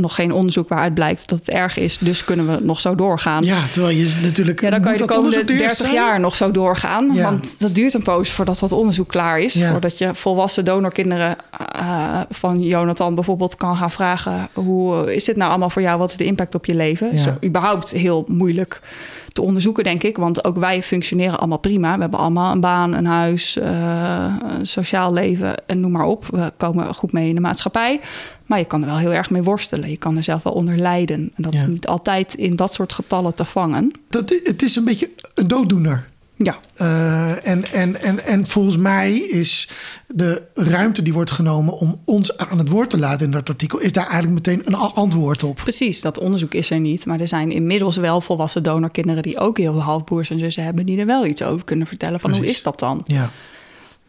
nog 0.00 0.14
geen 0.14 0.32
onderzoek 0.32 0.68
waaruit 0.68 0.94
blijkt 0.94 1.28
dat 1.28 1.38
het 1.38 1.50
erg 1.50 1.76
is. 1.78 1.98
Dus 1.98 2.24
kunnen 2.24 2.46
we 2.46 2.64
nog 2.64 2.80
zo 2.80 2.94
doorgaan. 2.94 3.44
Ja, 3.44 3.62
terwijl 3.72 3.96
je 3.96 4.12
natuurlijk. 4.22 4.60
Ja, 4.60 4.70
dan 4.70 4.80
kan 4.80 4.92
je 4.92 4.98
de 4.98 5.04
komende 5.04 5.44
30 5.44 5.92
jaar 5.92 6.20
nog 6.20 6.36
zo 6.36 6.50
doorgaan. 6.50 7.22
Want 7.22 7.54
dat 7.58 7.74
duurt 7.74 7.94
een 7.94 8.02
poos 8.02 8.30
voordat 8.30 8.58
dat 8.58 8.72
onderzoek 8.72 9.08
klaar 9.08 9.40
is. 9.40 9.62
Voordat 9.70 9.98
je 9.98 10.14
volwassen 10.14 10.64
donorkinderen 10.64 11.36
uh, 11.76 12.20
van 12.30 12.62
Jonathan 12.62 13.14
bijvoorbeeld 13.14 13.56
kan 13.56 13.76
gaan 13.76 13.90
vragen: 13.90 14.48
hoe 14.52 15.14
is 15.14 15.24
dit 15.24 15.36
nou 15.36 15.50
allemaal 15.50 15.70
voor 15.70 15.82
jou? 15.82 15.98
Wat 15.98 16.10
is 16.10 16.16
de 16.16 16.24
impact 16.24 16.54
op 16.54 16.66
je 16.66 16.74
leven? 16.74 17.16
Ja. 17.16 17.36
überhaupt 17.44 17.90
heel 17.90 18.24
moeilijk 18.28 18.80
te 19.32 19.42
onderzoeken, 19.42 19.84
denk 19.84 20.02
ik. 20.02 20.16
Want 20.16 20.44
ook 20.44 20.56
wij 20.56 20.82
functioneren 20.82 21.38
allemaal 21.38 21.58
prima. 21.58 21.94
We 21.94 22.00
hebben 22.00 22.18
allemaal 22.18 22.52
een 22.52 22.60
baan, 22.60 22.94
een 22.94 23.06
huis, 23.06 23.56
uh, 23.56 24.34
een 24.58 24.66
sociaal 24.66 25.12
leven 25.12 25.66
en 25.66 25.80
noem 25.80 25.92
maar 25.92 26.04
op. 26.04 26.26
We 26.30 26.52
komen 26.56 26.94
goed 26.94 27.12
mee 27.12 27.28
in 27.28 27.34
de 27.34 27.40
maatschappij. 27.40 28.00
Maar 28.46 28.58
je 28.58 28.64
kan 28.64 28.80
er 28.80 28.86
wel 28.86 28.98
heel 28.98 29.12
erg 29.12 29.30
mee 29.30 29.42
worstelen. 29.42 29.90
Je 29.90 29.96
kan 29.96 30.16
er 30.16 30.22
zelf 30.22 30.42
wel 30.42 30.52
onder 30.52 30.76
lijden. 30.76 31.32
En 31.34 31.42
dat 31.42 31.52
is 31.52 31.66
niet 31.66 31.86
altijd 31.86 32.34
in 32.34 32.56
dat 32.56 32.74
soort 32.74 32.92
getallen 32.92 33.34
te 33.34 33.44
vangen. 33.44 33.92
Dat, 34.08 34.40
het 34.44 34.62
is 34.62 34.76
een 34.76 34.84
beetje 34.84 35.10
een 35.34 35.48
dooddoener. 35.48 36.08
Ja. 36.42 36.58
Uh, 36.76 37.46
en, 37.46 37.64
en, 37.72 38.00
en, 38.00 38.24
en 38.24 38.46
volgens 38.46 38.76
mij 38.76 39.14
is 39.14 39.68
de 40.06 40.42
ruimte 40.54 41.02
die 41.02 41.12
wordt 41.12 41.30
genomen 41.30 41.78
om 41.78 42.00
ons 42.04 42.36
aan 42.36 42.58
het 42.58 42.68
woord 42.68 42.90
te 42.90 42.98
laten 42.98 43.26
in 43.26 43.32
dat 43.32 43.48
artikel, 43.48 43.78
is 43.78 43.92
daar 43.92 44.06
eigenlijk 44.06 44.34
meteen 44.46 44.62
een 44.66 44.74
antwoord 44.74 45.42
op. 45.42 45.56
Precies, 45.56 46.00
dat 46.00 46.18
onderzoek 46.18 46.54
is 46.54 46.70
er 46.70 46.80
niet. 46.80 47.06
Maar 47.06 47.20
er 47.20 47.28
zijn 47.28 47.52
inmiddels 47.52 47.96
wel 47.96 48.20
volwassen 48.20 48.62
donorkinderen 48.62 49.22
die 49.22 49.38
ook 49.38 49.58
heel 49.58 49.72
veel 49.72 49.82
halfbroers 49.82 50.30
en 50.30 50.38
zussen 50.38 50.64
hebben, 50.64 50.86
die 50.86 50.98
er 50.98 51.06
wel 51.06 51.26
iets 51.26 51.42
over 51.42 51.64
kunnen 51.64 51.86
vertellen. 51.86 52.20
Van 52.20 52.34
hoe 52.34 52.46
is 52.46 52.62
dat 52.62 52.78
dan? 52.78 53.02
Ja. 53.06 53.30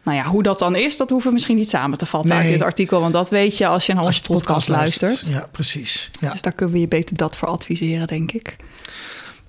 Nou 0.02 0.16
ja, 0.16 0.24
hoe 0.24 0.42
dat 0.42 0.58
dan 0.58 0.76
is, 0.76 0.96
dat 0.96 1.10
hoeven 1.10 1.28
we 1.28 1.34
misschien 1.34 1.56
niet 1.56 1.68
samen 1.68 1.98
te 1.98 2.06
vatten 2.06 2.32
uit 2.32 2.48
dit 2.48 2.62
artikel. 2.62 3.00
Want 3.00 3.12
dat 3.12 3.30
weet 3.30 3.58
je 3.58 3.66
als 3.66 3.86
je 3.86 3.94
naar 3.94 4.04
onze 4.04 4.22
podcast, 4.22 4.68
luistert. 4.68 5.26
Ja, 5.26 5.48
precies. 5.50 6.10
Ja. 6.20 6.30
Dus 6.30 6.42
daar 6.42 6.52
kunnen 6.52 6.74
we 6.74 6.80
je 6.80 6.88
beter 6.88 7.16
dat 7.16 7.36
voor 7.36 7.48
adviseren, 7.48 8.06
denk 8.06 8.32
ik. 8.32 8.56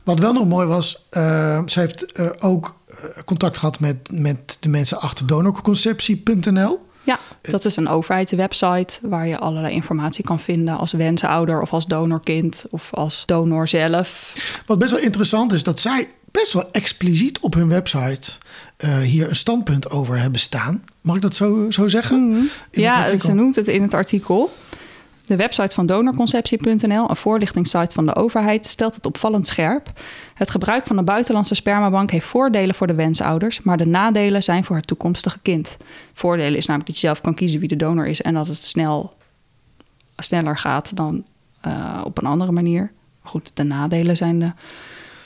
Wat 0.03 0.19
wel 0.19 0.33
nog 0.33 0.47
mooi 0.47 0.67
was, 0.67 1.07
uh, 1.11 1.61
ze 1.65 1.79
heeft 1.79 2.19
uh, 2.19 2.29
ook 2.39 2.75
uh, 2.89 2.95
contact 3.25 3.57
gehad 3.57 3.79
met, 3.79 3.97
met 4.11 4.57
de 4.59 4.69
mensen 4.69 4.99
achter 4.99 5.27
donorconceptie.nl. 5.27 6.79
Ja, 7.03 7.19
dat 7.41 7.65
is 7.65 7.75
een 7.75 7.87
overheidswebsite 7.87 8.99
waar 9.01 9.27
je 9.27 9.39
allerlei 9.39 9.73
informatie 9.73 10.23
kan 10.23 10.39
vinden 10.39 10.77
als 10.77 10.91
wensouder 10.91 11.61
of 11.61 11.73
als 11.73 11.85
donorkind 11.85 12.65
of 12.69 12.93
als 12.93 13.23
donor 13.25 13.67
zelf. 13.67 14.33
Wat 14.65 14.79
best 14.79 14.91
wel 14.91 15.01
interessant 15.01 15.53
is, 15.53 15.63
dat 15.63 15.79
zij 15.79 16.09
best 16.31 16.53
wel 16.53 16.71
expliciet 16.71 17.39
op 17.39 17.53
hun 17.53 17.69
website 17.69 18.31
uh, 18.77 18.97
hier 18.97 19.29
een 19.29 19.35
standpunt 19.35 19.89
over 19.89 20.19
hebben 20.19 20.39
staan. 20.39 20.83
Mag 21.01 21.15
ik 21.15 21.21
dat 21.21 21.35
zo, 21.35 21.65
zo 21.69 21.87
zeggen? 21.87 22.29
Mm. 22.29 22.49
Ja, 22.71 23.17
ze 23.17 23.33
noemt 23.33 23.55
het 23.55 23.67
in 23.67 23.81
het 23.81 23.93
artikel. 23.93 24.53
De 25.33 25.39
website 25.39 25.75
van 25.75 25.85
donorconceptie.nl, 25.85 27.09
een 27.09 27.15
voorlichtingssite 27.15 27.95
van 27.95 28.05
de 28.05 28.15
overheid, 28.15 28.65
stelt 28.65 28.95
het 28.95 29.05
opvallend 29.05 29.47
scherp. 29.47 29.91
Het 30.33 30.49
gebruik 30.49 30.87
van 30.87 30.97
een 30.97 31.05
buitenlandse 31.05 31.55
spermabank 31.55 32.11
heeft 32.11 32.25
voordelen 32.25 32.75
voor 32.75 32.87
de 32.87 32.93
wensouders, 32.93 33.61
maar 33.61 33.77
de 33.77 33.85
nadelen 33.85 34.43
zijn 34.43 34.63
voor 34.63 34.75
het 34.75 34.87
toekomstige 34.87 35.39
kind. 35.39 35.77
Voordelen 36.13 36.57
is 36.57 36.65
namelijk 36.65 36.91
dat 36.91 36.99
je 36.99 37.07
zelf 37.07 37.21
kan 37.21 37.33
kiezen 37.33 37.59
wie 37.59 37.67
de 37.67 37.75
donor 37.75 38.07
is 38.07 38.21
en 38.21 38.33
dat 38.33 38.47
het 38.47 38.63
snel, 38.63 39.13
sneller 40.17 40.57
gaat 40.57 40.95
dan 40.95 41.25
uh, 41.65 42.01
op 42.03 42.17
een 42.17 42.27
andere 42.27 42.51
manier. 42.51 42.91
Goed, 43.21 43.51
de 43.53 43.63
nadelen 43.63 44.17
zijn 44.17 44.39
de 44.39 44.51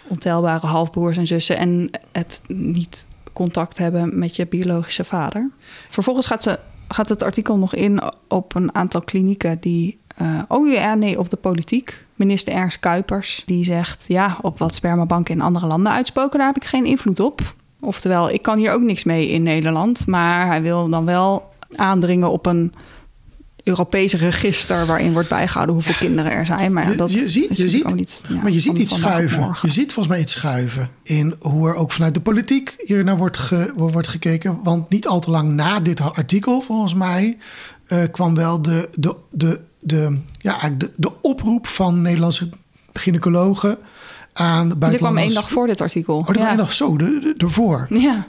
ontelbare 0.07 0.67
halfbroers 0.67 1.17
en 1.17 1.27
zussen 1.27 1.57
en 1.57 1.89
het 2.11 2.41
niet 2.47 3.07
contact 3.33 3.77
hebben 3.77 4.19
met 4.19 4.35
je 4.35 4.47
biologische 4.47 5.03
vader. 5.03 5.49
Vervolgens 5.89 6.27
gaat, 6.27 6.43
ze, 6.43 6.59
gaat 6.87 7.09
het 7.09 7.23
artikel 7.23 7.57
nog 7.57 7.75
in 7.75 8.01
op 8.27 8.55
een 8.55 8.75
aantal 8.75 9.01
klinieken 9.01 9.57
die. 9.59 9.99
Uh, 10.21 10.41
oh 10.47 10.69
ja, 10.69 10.93
nee, 10.93 11.19
op 11.19 11.29
de 11.29 11.35
politiek. 11.35 12.05
Minister 12.15 12.53
Ernst 12.53 12.79
Kuipers 12.79 13.43
die 13.45 13.63
zegt: 13.63 14.05
ja, 14.07 14.37
op 14.41 14.59
wat 14.59 14.75
spermabanken 14.75 15.33
in 15.35 15.41
andere 15.41 15.67
landen 15.67 15.91
uitspoken, 15.91 16.37
daar 16.37 16.47
heb 16.47 16.55
ik 16.55 16.65
geen 16.65 16.85
invloed 16.85 17.19
op. 17.19 17.55
Oftewel, 17.79 18.29
ik 18.29 18.41
kan 18.41 18.57
hier 18.57 18.71
ook 18.71 18.81
niks 18.81 19.03
mee 19.03 19.27
in 19.27 19.43
Nederland. 19.43 20.07
Maar 20.07 20.45
hij 20.47 20.61
wil 20.61 20.89
dan 20.89 21.05
wel 21.05 21.49
aandringen 21.75 22.31
op 22.31 22.45
een 22.45 22.73
Europese 23.67 24.17
register 24.17 24.85
waarin 24.85 25.13
wordt 25.13 25.29
bijgehouden 25.29 25.75
hoeveel 25.75 25.93
kinderen 25.99 26.31
er 26.31 26.45
zijn. 26.45 26.73
Maar 26.73 26.95
dat 26.95 27.11
je, 27.11 27.29
ziet, 27.29 27.57
je 27.57 27.69
ziet, 27.69 27.95
niet, 27.95 28.21
maar 28.41 28.51
je 28.51 28.59
ziet 28.59 28.77
iets 28.77 28.93
schuiven. 28.93 29.57
Je 29.61 29.69
ziet 29.69 29.93
volgens 29.93 30.07
mij 30.07 30.23
iets 30.23 30.31
schuiven 30.31 30.89
in 31.03 31.35
hoe 31.39 31.69
er 31.69 31.75
ook 31.75 31.91
vanuit 31.91 32.13
de 32.13 32.19
politiek 32.19 32.75
hier 32.85 33.03
naar 33.03 33.17
wordt, 33.17 33.37
ge, 33.37 33.73
wordt 33.75 34.07
gekeken. 34.07 34.59
Want 34.63 34.89
niet 34.89 35.07
al 35.07 35.19
te 35.19 35.29
lang 35.29 35.49
na 35.49 35.79
dit 35.79 36.01
artikel, 36.01 36.61
volgens 36.61 36.93
mij, 36.93 37.37
uh, 37.87 38.03
kwam 38.11 38.35
wel 38.35 38.61
de, 38.61 38.89
de, 38.95 39.15
de, 39.29 39.59
de, 39.79 40.17
ja, 40.39 40.69
de, 40.77 40.91
de 40.95 41.11
oproep 41.21 41.67
van 41.67 42.01
Nederlandse 42.01 42.49
gynaecologen 42.93 43.77
aan 44.33 44.67
buitenlanders. 44.67 44.91
Dit 44.91 44.99
kwam 44.99 45.17
één 45.17 45.33
dag 45.33 45.49
voor 45.49 45.67
dit 45.67 45.81
artikel. 45.81 46.17
Oh, 46.17 46.35
ja. 46.35 46.47
één 46.47 46.57
dag 46.57 46.73
zo, 46.73 46.97
de, 46.97 47.19
de, 47.19 47.33
ervoor. 47.37 47.87
Ja. 47.89 48.27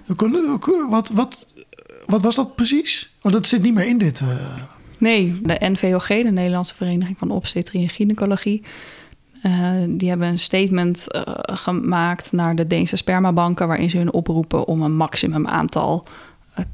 Wat, 0.91 1.11
wat, 1.15 1.47
wat 2.07 2.23
was 2.23 2.35
dat 2.35 2.55
precies? 2.55 3.15
Want 3.21 3.35
dat 3.35 3.47
zit 3.47 3.63
niet 3.63 3.75
meer 3.75 3.87
in 3.87 3.99
dit... 3.99 4.21
Uh... 4.21 4.29
Nee, 4.99 5.41
de 5.43 5.57
NVOG, 5.61 6.07
de 6.07 6.31
Nederlandse 6.31 6.75
Vereniging 6.75 7.19
van 7.19 7.31
Obstetrie 7.31 7.83
en 7.83 7.89
Gynaecologie... 7.89 8.63
Uh, 9.43 9.71
die 9.89 10.09
hebben 10.09 10.29
een 10.29 10.39
statement 10.39 11.07
uh, 11.09 11.23
gemaakt 11.37 12.33
naar 12.33 12.57
de 12.57 12.67
Deense 12.67 12.97
spermabanken... 12.97 13.67
waarin 13.67 13.91
ze 13.91 13.97
hun 13.97 14.13
oproepen 14.13 14.67
om 14.67 14.83
een 14.83 14.97
maximum 14.97 15.47
aantal 15.47 16.05
uh, 16.59 16.65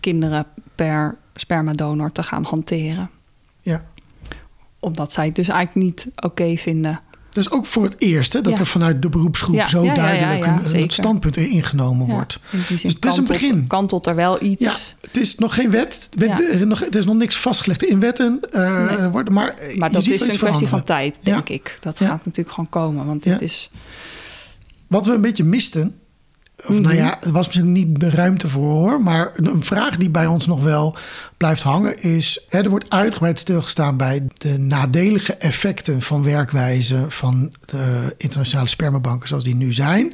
kinderen 0.00 0.46
per 0.74 1.16
spermadonor 1.34 2.12
te 2.12 2.22
gaan 2.22 2.44
hanteren. 2.44 3.10
Ja. 3.60 3.84
Omdat 4.78 5.12
zij 5.12 5.26
het 5.26 5.34
dus 5.34 5.48
eigenlijk 5.48 5.86
niet 5.86 6.10
oké 6.16 6.56
vinden 6.56 7.00
dus 7.30 7.50
ook 7.50 7.66
voor 7.66 7.84
het 7.84 7.94
eerst 7.98 8.32
hè, 8.32 8.40
dat 8.40 8.58
er 8.58 8.66
vanuit 8.66 9.02
de 9.02 9.08
beroepsgroep 9.08 9.66
zo 9.66 9.82
duidelijk 9.94 10.46
een, 10.46 10.80
een, 10.80 10.90
standpunt 10.90 11.36
ingenomen 11.36 12.06
wordt. 12.06 12.38
Dus 12.68 12.82
het 12.82 13.04
is 13.04 13.16
een 13.16 13.24
begin. 13.24 13.66
Kantelt 13.66 14.06
er 14.06 14.14
wel 14.14 14.42
iets. 14.42 14.64
Ja, 14.64 14.72
het 15.00 15.16
is 15.16 15.34
nog 15.34 15.54
geen 15.54 15.70
wet. 15.70 16.08
Er, 16.18 16.66
nog, 16.66 16.82
er 16.82 16.96
is 16.96 17.04
nog 17.04 17.16
niks 17.16 17.36
vastgelegd 17.36 17.84
in 17.84 18.00
wetten. 18.00 18.40
Uh, 18.50 19.10
worden, 19.10 19.32
maar 19.32 19.58
maar 19.76 19.90
dat 19.90 20.06
is 20.06 20.20
een 20.20 20.36
kwestie 20.36 20.66
van 20.66 20.84
tijd, 20.84 21.18
denk 21.22 21.48
ik. 21.48 21.78
Dat 21.80 21.96
gaat 21.96 22.24
natuurlijk 22.24 22.50
gewoon 22.50 22.70
komen. 22.70 23.06
Want 23.06 23.22
dit 23.22 23.40
is... 23.40 23.70
Wat 24.86 25.06
we 25.06 25.12
een 25.12 25.20
beetje 25.20 25.44
misten 25.44 25.99
of 26.66 26.80
nou 26.80 26.94
ja, 26.94 27.16
het 27.20 27.30
was 27.30 27.46
misschien 27.46 27.72
niet 27.72 28.00
de 28.00 28.10
ruimte 28.10 28.48
voor 28.48 28.70
hoor. 28.70 29.02
Maar 29.02 29.30
een 29.34 29.62
vraag 29.62 29.96
die 29.96 30.10
bij 30.10 30.26
ons 30.26 30.46
nog 30.46 30.62
wel 30.62 30.96
blijft 31.36 31.62
hangen 31.62 32.02
is: 32.02 32.44
hè, 32.48 32.58
er 32.58 32.70
wordt 32.70 32.90
uitgebreid 32.90 33.38
stilgestaan 33.38 33.96
bij 33.96 34.26
de 34.32 34.58
nadelige 34.58 35.34
effecten 35.34 36.02
van 36.02 36.24
werkwijze 36.24 37.04
van 37.08 37.52
de 37.64 38.14
internationale 38.16 38.68
spermabanken 38.68 39.28
zoals 39.28 39.44
die 39.44 39.54
nu 39.54 39.72
zijn. 39.72 40.12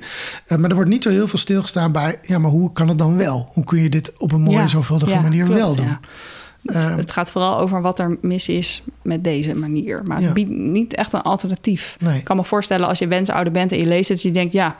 Uh, 0.49 0.59
maar 0.59 0.69
er 0.71 0.77
wordt 0.77 0.91
niet 0.91 1.03
zo 1.03 1.11
heel 1.11 1.29
veel 1.29 1.39
stilgestaan 1.39 1.93
bij: 1.93 2.19
ja, 2.23 2.39
maar 2.39 2.51
hoe 2.51 2.73
kan 2.73 2.89
het 2.89 2.99
dan 2.99 3.17
wel? 3.17 3.49
Hoe 3.53 3.65
kun 3.65 3.83
je 3.83 3.89
dit 3.89 4.13
op 4.19 4.33
een 4.33 4.41
mooie, 4.41 4.59
ja, 4.59 4.67
zorgvuldige 4.67 5.21
manier 5.21 5.49
wel 5.49 5.75
doen? 5.75 5.99
Het, 6.63 6.77
ehm, 6.77 6.97
het, 6.97 7.11
gaat 7.11 7.31
vooral 7.31 7.59
over 7.59 7.83
wat 7.83 7.99
er 7.99 8.17
mis 8.21 8.49
is 8.49 8.83
met 9.03 9.25
deze 9.25 9.55
manier. 9.55 10.01
Maar 10.05 10.21
het 10.21 10.35
biedt 10.35 10.51
niet 10.51 10.95
echt 10.95 11.13
een 11.13 11.23
alternatief. 11.23 11.97
Ik 12.15 12.25
kan 12.25 12.37
me 12.37 12.45
voorstellen 12.45 12.89
als 12.89 12.99
je 12.99 13.07
wensouder 13.07 13.53
bent 13.53 13.73
en 13.73 13.79
je 13.79 13.87
leest 13.87 14.09
het, 14.09 14.17
dat 14.17 14.27
je 14.27 14.33
denkt, 14.33 14.53
ja, 14.53 14.77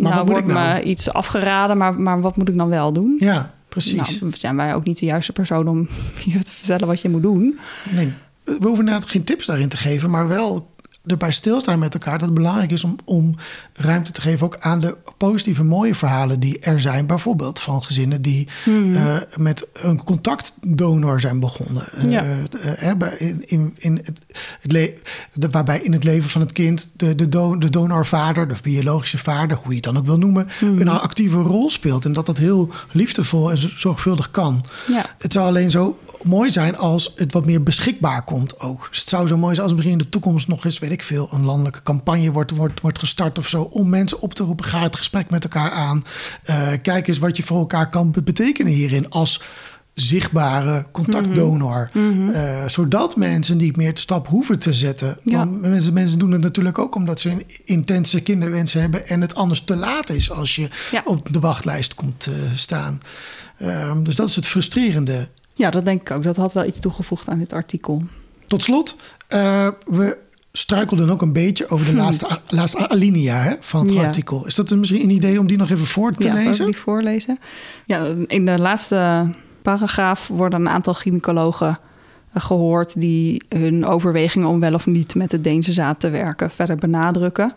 maar 0.00 0.12
nou 0.12 0.26
wordt 0.26 0.46
nou? 0.46 0.74
me 0.74 0.82
iets 0.82 1.12
afgeraden, 1.12 1.76
maar, 1.76 2.00
maar 2.00 2.20
wat 2.20 2.36
moet 2.36 2.48
ik 2.48 2.56
dan 2.56 2.68
wel 2.68 2.92
doen? 2.92 3.16
Ja, 3.18 3.54
precies. 3.68 4.20
Nou, 4.20 4.32
zijn 4.36 4.56
wij 4.56 4.74
ook 4.74 4.84
niet 4.84 4.98
de 4.98 5.06
juiste 5.06 5.32
persoon 5.32 5.68
om 5.68 5.88
je 6.24 6.38
te 6.38 6.52
vertellen 6.52 6.86
wat 6.86 7.00
je 7.00 7.08
moet 7.08 7.22
doen. 7.22 7.58
Nee, 7.90 8.12
we 8.44 8.52
hoeven 8.52 8.78
inderdaad 8.78 9.08
geen 9.08 9.24
tips 9.24 9.46
daarin 9.46 9.68
te 9.68 9.76
geven, 9.76 10.10
maar 10.10 10.28
wel 10.28 10.70
erbij 11.08 11.32
stilstaan 11.32 11.78
met 11.78 11.94
elkaar 11.94 12.18
dat 12.18 12.28
het 12.28 12.36
belangrijk 12.36 12.70
is 12.70 12.84
om, 12.84 12.96
om 13.04 13.34
ruimte 13.72 14.12
te 14.12 14.20
geven 14.20 14.46
ook 14.46 14.56
aan 14.60 14.80
de 14.80 14.96
positieve, 15.16 15.64
mooie 15.64 15.94
verhalen 15.94 16.40
die 16.40 16.58
er 16.58 16.80
zijn. 16.80 17.06
Bijvoorbeeld 17.06 17.60
van 17.60 17.82
gezinnen 17.82 18.22
die 18.22 18.48
hmm. 18.64 18.92
eh, 18.92 19.16
met 19.36 19.68
een 19.72 20.04
contactdonor 20.04 21.20
zijn 21.20 21.40
begonnen. 21.40 21.84
Eh, 21.92 22.10
ja. 22.10 22.24
Uh, 22.82 23.20
in, 23.20 23.42
in, 23.46 23.74
in 23.78 24.00
het, 24.04 24.20
het 25.40 25.52
waarbij 25.52 25.80
in 25.80 25.92
het 25.92 26.04
leven 26.04 26.30
van 26.30 26.40
het 26.40 26.52
kind 26.52 26.90
de, 26.96 27.14
de, 27.14 27.28
de 27.58 27.70
donorvader, 27.70 28.48
de 28.48 28.54
biologische 28.62 29.18
vader, 29.18 29.56
hoe 29.56 29.68
je 29.68 29.74
het 29.74 29.84
dan 29.84 29.98
ook 29.98 30.06
wil 30.06 30.18
noemen, 30.18 30.48
hmm. 30.58 30.80
een 30.80 30.88
actieve 30.88 31.36
rol 31.36 31.70
speelt. 31.70 32.04
En 32.04 32.12
dat 32.12 32.26
dat 32.26 32.38
heel 32.38 32.70
liefdevol 32.92 33.50
en 33.50 33.58
zorgvuldig 33.76 34.30
kan. 34.30 34.64
Ja. 34.86 35.04
Het 35.18 35.32
zou 35.32 35.46
alleen 35.46 35.70
zo 35.70 35.98
mooi 36.22 36.50
zijn 36.50 36.76
als 36.76 37.12
het 37.16 37.32
wat 37.32 37.46
meer 37.46 37.62
beschikbaar 37.62 38.24
komt 38.24 38.60
ook. 38.60 38.86
Dus 38.90 39.00
het 39.00 39.08
zou 39.08 39.26
zo 39.26 39.36
mooi 39.36 39.54
zijn 39.54 39.66
als 39.66 39.76
misschien 39.76 39.98
in 39.98 40.04
de 40.04 40.10
toekomst 40.10 40.48
nog 40.48 40.64
eens, 40.64 40.78
weet 40.78 40.92
ik 40.92 40.97
veel, 41.02 41.28
een 41.32 41.44
landelijke 41.44 41.82
campagne 41.82 42.32
wordt, 42.32 42.50
wordt, 42.50 42.80
wordt 42.80 42.98
gestart 42.98 43.38
of 43.38 43.48
zo. 43.48 43.62
Om 43.62 43.88
mensen 43.88 44.20
op 44.20 44.34
te 44.34 44.42
roepen. 44.42 44.64
Ga 44.64 44.82
het 44.82 44.96
gesprek 44.96 45.30
met 45.30 45.44
elkaar 45.44 45.70
aan. 45.70 46.04
Uh, 46.50 46.68
kijk 46.82 47.08
eens 47.08 47.18
wat 47.18 47.36
je 47.36 47.42
voor 47.42 47.58
elkaar 47.58 47.90
kan 47.90 48.14
betekenen 48.24 48.72
hierin 48.72 49.10
als 49.10 49.40
zichtbare 49.94 50.86
contactdonor. 50.92 51.90
Mm 51.92 52.12
-hmm. 52.12 52.28
uh, 52.28 52.68
zodat 52.68 53.16
mensen 53.16 53.56
niet 53.56 53.76
meer 53.76 53.94
de 53.94 54.00
stap 54.00 54.26
hoeven 54.26 54.58
te 54.58 54.72
zetten. 54.72 55.18
Ja. 55.22 55.36
Want 55.36 55.60
mensen, 55.60 55.92
mensen 55.92 56.18
doen 56.18 56.30
het 56.30 56.40
natuurlijk 56.40 56.78
ook 56.78 56.94
omdat 56.94 57.20
ze 57.20 57.44
intense 57.64 58.20
kinderwensen 58.20 58.80
hebben 58.80 59.06
en 59.06 59.20
het 59.20 59.34
anders 59.34 59.60
te 59.60 59.76
laat 59.76 60.10
is 60.10 60.30
als 60.30 60.56
je 60.56 60.68
ja. 60.90 61.02
op 61.04 61.32
de 61.32 61.40
wachtlijst 61.40 61.94
komt 61.94 62.26
uh, 62.26 62.34
staan. 62.54 63.02
Uh, 63.58 63.92
dus 64.02 64.14
dat 64.14 64.28
is 64.28 64.36
het 64.36 64.46
frustrerende. 64.46 65.28
Ja, 65.54 65.70
dat 65.70 65.84
denk 65.84 66.00
ik 66.00 66.10
ook. 66.10 66.22
Dat 66.22 66.36
had 66.36 66.52
wel 66.52 66.64
iets 66.64 66.78
toegevoegd 66.78 67.28
aan 67.28 67.38
dit 67.38 67.52
artikel. 67.52 68.02
Tot 68.46 68.62
slot, 68.62 68.96
we 69.84 70.18
struikelden 70.58 71.10
ook 71.10 71.22
een 71.22 71.32
beetje 71.32 71.70
over 71.70 71.86
de 71.86 71.94
laatste, 72.02 72.38
laatste 72.48 72.88
alinea 72.88 73.42
hè, 73.42 73.54
van 73.60 73.86
het 73.86 73.96
artikel. 73.96 74.46
Is 74.46 74.54
dat 74.54 74.70
misschien 74.70 75.02
een 75.02 75.10
idee 75.10 75.40
om 75.40 75.46
die 75.46 75.56
nog 75.56 75.70
even 75.70 75.86
voor 75.86 76.12
te 76.12 76.26
ja, 76.26 76.34
lezen? 76.34 76.64
Ja, 76.64 76.70
die 76.70 76.80
voorlezen? 76.80 77.38
Ja, 77.86 78.14
in 78.26 78.46
de 78.46 78.58
laatste 78.58 79.30
paragraaf 79.62 80.28
worden 80.28 80.60
een 80.60 80.68
aantal 80.68 80.94
gynaecologen 80.94 81.78
eh, 82.32 82.42
gehoord 82.42 83.00
die 83.00 83.42
hun 83.48 83.86
overwegingen 83.86 84.48
om 84.48 84.60
wel 84.60 84.74
of 84.74 84.86
niet 84.86 85.14
met 85.14 85.30
de 85.30 85.40
Deense 85.40 85.72
zaad 85.72 86.00
te 86.00 86.10
werken 86.10 86.50
verder 86.50 86.76
benadrukken. 86.76 87.52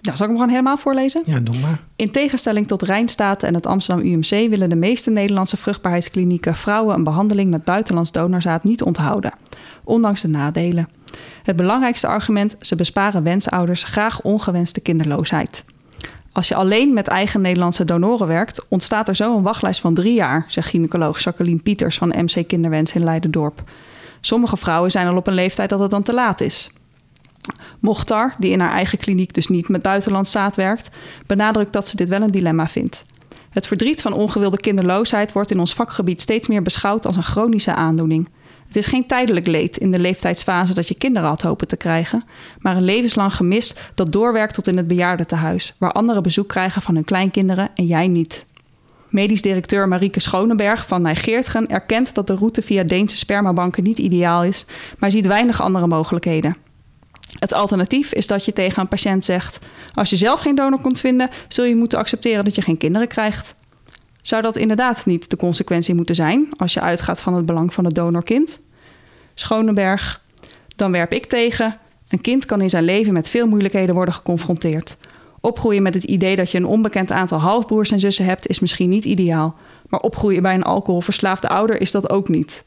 Ja, 0.00 0.16
zal 0.16 0.26
ik 0.26 0.30
hem 0.30 0.40
gewoon 0.40 0.48
helemaal 0.48 0.78
voorlezen? 0.78 1.22
Ja, 1.26 1.40
doe 1.40 1.58
maar. 1.58 1.80
In 1.96 2.10
tegenstelling 2.10 2.66
tot 2.66 2.82
Rijnstaat 2.82 3.42
en 3.42 3.54
het 3.54 3.66
Amsterdam 3.66 4.06
UMC 4.06 4.28
willen 4.28 4.68
de 4.68 4.76
meeste 4.76 5.10
Nederlandse 5.10 5.56
vruchtbaarheidsklinieken 5.56 6.56
vrouwen 6.56 6.94
een 6.94 7.04
behandeling 7.04 7.50
met 7.50 7.64
buitenlands 7.64 8.12
donorzaad 8.12 8.64
niet 8.64 8.82
onthouden, 8.82 9.32
ondanks 9.84 10.20
de 10.20 10.28
nadelen. 10.28 10.88
Het 11.42 11.56
belangrijkste 11.56 12.06
argument: 12.06 12.56
ze 12.60 12.76
besparen 12.76 13.22
wensouders 13.22 13.84
graag 13.84 14.20
ongewenste 14.20 14.80
kinderloosheid. 14.80 15.64
Als 16.32 16.48
je 16.48 16.54
alleen 16.54 16.92
met 16.92 17.08
eigen 17.08 17.40
Nederlandse 17.40 17.84
donoren 17.84 18.26
werkt, 18.26 18.66
ontstaat 18.68 19.08
er 19.08 19.16
zo 19.16 19.36
een 19.36 19.42
wachtlijst 19.42 19.80
van 19.80 19.94
drie 19.94 20.14
jaar, 20.14 20.44
zegt 20.48 20.68
gynaecoloog 20.68 21.22
Jacqueline 21.22 21.58
Pieters 21.58 21.98
van 21.98 22.08
MC 22.08 22.48
Kinderwens 22.48 22.92
in 22.92 23.04
Leidendorp. 23.04 23.62
Sommige 24.20 24.56
vrouwen 24.56 24.90
zijn 24.90 25.06
al 25.06 25.16
op 25.16 25.26
een 25.26 25.34
leeftijd 25.34 25.68
dat 25.68 25.80
het 25.80 25.90
dan 25.90 26.02
te 26.02 26.14
laat 26.14 26.40
is. 26.40 26.70
Mochtar, 27.80 28.34
die 28.38 28.50
in 28.50 28.60
haar 28.60 28.72
eigen 28.72 28.98
kliniek 28.98 29.34
dus 29.34 29.48
niet 29.48 29.68
met 29.68 29.82
buitenlands 29.82 30.30
zaad 30.30 30.56
werkt, 30.56 30.90
benadrukt 31.26 31.72
dat 31.72 31.88
ze 31.88 31.96
dit 31.96 32.08
wel 32.08 32.22
een 32.22 32.30
dilemma 32.30 32.68
vindt. 32.68 33.04
Het 33.50 33.66
verdriet 33.66 34.02
van 34.02 34.12
ongewilde 34.12 34.60
kinderloosheid 34.60 35.32
wordt 35.32 35.50
in 35.50 35.60
ons 35.60 35.74
vakgebied 35.74 36.20
steeds 36.20 36.48
meer 36.48 36.62
beschouwd 36.62 37.06
als 37.06 37.16
een 37.16 37.22
chronische 37.22 37.74
aandoening. 37.74 38.28
Het 38.68 38.76
is 38.76 38.86
geen 38.86 39.06
tijdelijk 39.06 39.46
leed 39.46 39.76
in 39.76 39.90
de 39.90 39.98
leeftijdsfase 39.98 40.74
dat 40.74 40.88
je 40.88 40.94
kinderen 40.94 41.28
had 41.28 41.42
hopen 41.42 41.68
te 41.68 41.76
krijgen, 41.76 42.24
maar 42.58 42.76
een 42.76 42.84
levenslang 42.84 43.34
gemis 43.34 43.74
dat 43.94 44.12
doorwerkt 44.12 44.54
tot 44.54 44.66
in 44.66 44.76
het 44.76 44.86
bejaardentehuis, 44.86 45.74
waar 45.78 45.92
anderen 45.92 46.22
bezoek 46.22 46.48
krijgen 46.48 46.82
van 46.82 46.94
hun 46.94 47.04
kleinkinderen 47.04 47.70
en 47.74 47.86
jij 47.86 48.08
niet. 48.08 48.46
Medisch 49.08 49.42
directeur 49.42 49.88
Marieke 49.88 50.20
Schonenberg 50.20 50.86
van 50.86 51.02
Nijgeertgen 51.02 51.66
erkent 51.66 52.14
dat 52.14 52.26
de 52.26 52.34
route 52.34 52.62
via 52.62 52.82
Deense 52.82 53.16
spermabanken 53.16 53.82
niet 53.82 53.98
ideaal 53.98 54.44
is, 54.44 54.66
maar 54.98 55.10
ziet 55.10 55.26
weinig 55.26 55.62
andere 55.62 55.86
mogelijkheden. 55.86 56.56
Het 57.38 57.52
alternatief 57.52 58.12
is 58.12 58.26
dat 58.26 58.44
je 58.44 58.52
tegen 58.52 58.80
een 58.80 58.88
patiënt 58.88 59.24
zegt: 59.24 59.58
Als 59.94 60.10
je 60.10 60.16
zelf 60.16 60.40
geen 60.40 60.54
donor 60.54 60.80
kunt 60.80 61.00
vinden, 61.00 61.30
zul 61.48 61.64
je 61.64 61.76
moeten 61.76 61.98
accepteren 61.98 62.44
dat 62.44 62.54
je 62.54 62.62
geen 62.62 62.76
kinderen 62.76 63.08
krijgt. 63.08 63.54
Zou 64.22 64.42
dat 64.42 64.56
inderdaad 64.56 65.06
niet 65.06 65.30
de 65.30 65.36
consequentie 65.36 65.94
moeten 65.94 66.14
zijn 66.14 66.48
als 66.56 66.74
je 66.74 66.80
uitgaat 66.80 67.20
van 67.20 67.34
het 67.34 67.46
belang 67.46 67.74
van 67.74 67.84
het 67.84 67.94
donorkind? 67.94 68.60
Schonenberg, 69.34 70.22
dan 70.76 70.92
werp 70.92 71.12
ik 71.12 71.26
tegen. 71.26 71.76
Een 72.08 72.20
kind 72.20 72.44
kan 72.44 72.60
in 72.60 72.70
zijn 72.70 72.84
leven 72.84 73.12
met 73.12 73.28
veel 73.28 73.46
moeilijkheden 73.46 73.94
worden 73.94 74.14
geconfronteerd. 74.14 74.96
Opgroeien 75.40 75.82
met 75.82 75.94
het 75.94 76.04
idee 76.04 76.36
dat 76.36 76.50
je 76.50 76.58
een 76.58 76.66
onbekend 76.66 77.12
aantal 77.12 77.38
halfbroers 77.38 77.90
en 77.90 78.00
zussen 78.00 78.24
hebt 78.24 78.46
is 78.46 78.58
misschien 78.60 78.88
niet 78.88 79.04
ideaal, 79.04 79.56
maar 79.88 80.00
opgroeien 80.00 80.42
bij 80.42 80.54
een 80.54 80.62
alcoholverslaafde 80.62 81.48
ouder 81.48 81.80
is 81.80 81.90
dat 81.90 82.10
ook 82.10 82.28
niet. 82.28 82.64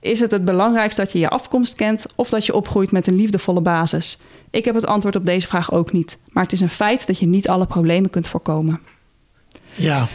Is 0.00 0.20
het 0.20 0.30
het 0.30 0.44
belangrijkst 0.44 0.96
dat 0.96 1.12
je 1.12 1.18
je 1.18 1.28
afkomst 1.28 1.74
kent 1.74 2.06
of 2.14 2.28
dat 2.28 2.46
je 2.46 2.54
opgroeit 2.54 2.92
met 2.92 3.06
een 3.06 3.16
liefdevolle 3.16 3.60
basis? 3.60 4.18
Ik 4.50 4.64
heb 4.64 4.74
het 4.74 4.86
antwoord 4.86 5.16
op 5.16 5.26
deze 5.26 5.46
vraag 5.46 5.72
ook 5.72 5.92
niet, 5.92 6.18
maar 6.30 6.42
het 6.42 6.52
is 6.52 6.60
een 6.60 6.68
feit 6.68 7.06
dat 7.06 7.18
je 7.18 7.26
niet 7.26 7.48
alle 7.48 7.66
problemen 7.66 8.10
kunt 8.10 8.28
voorkomen. 8.28 8.80
Ja, 9.74 10.08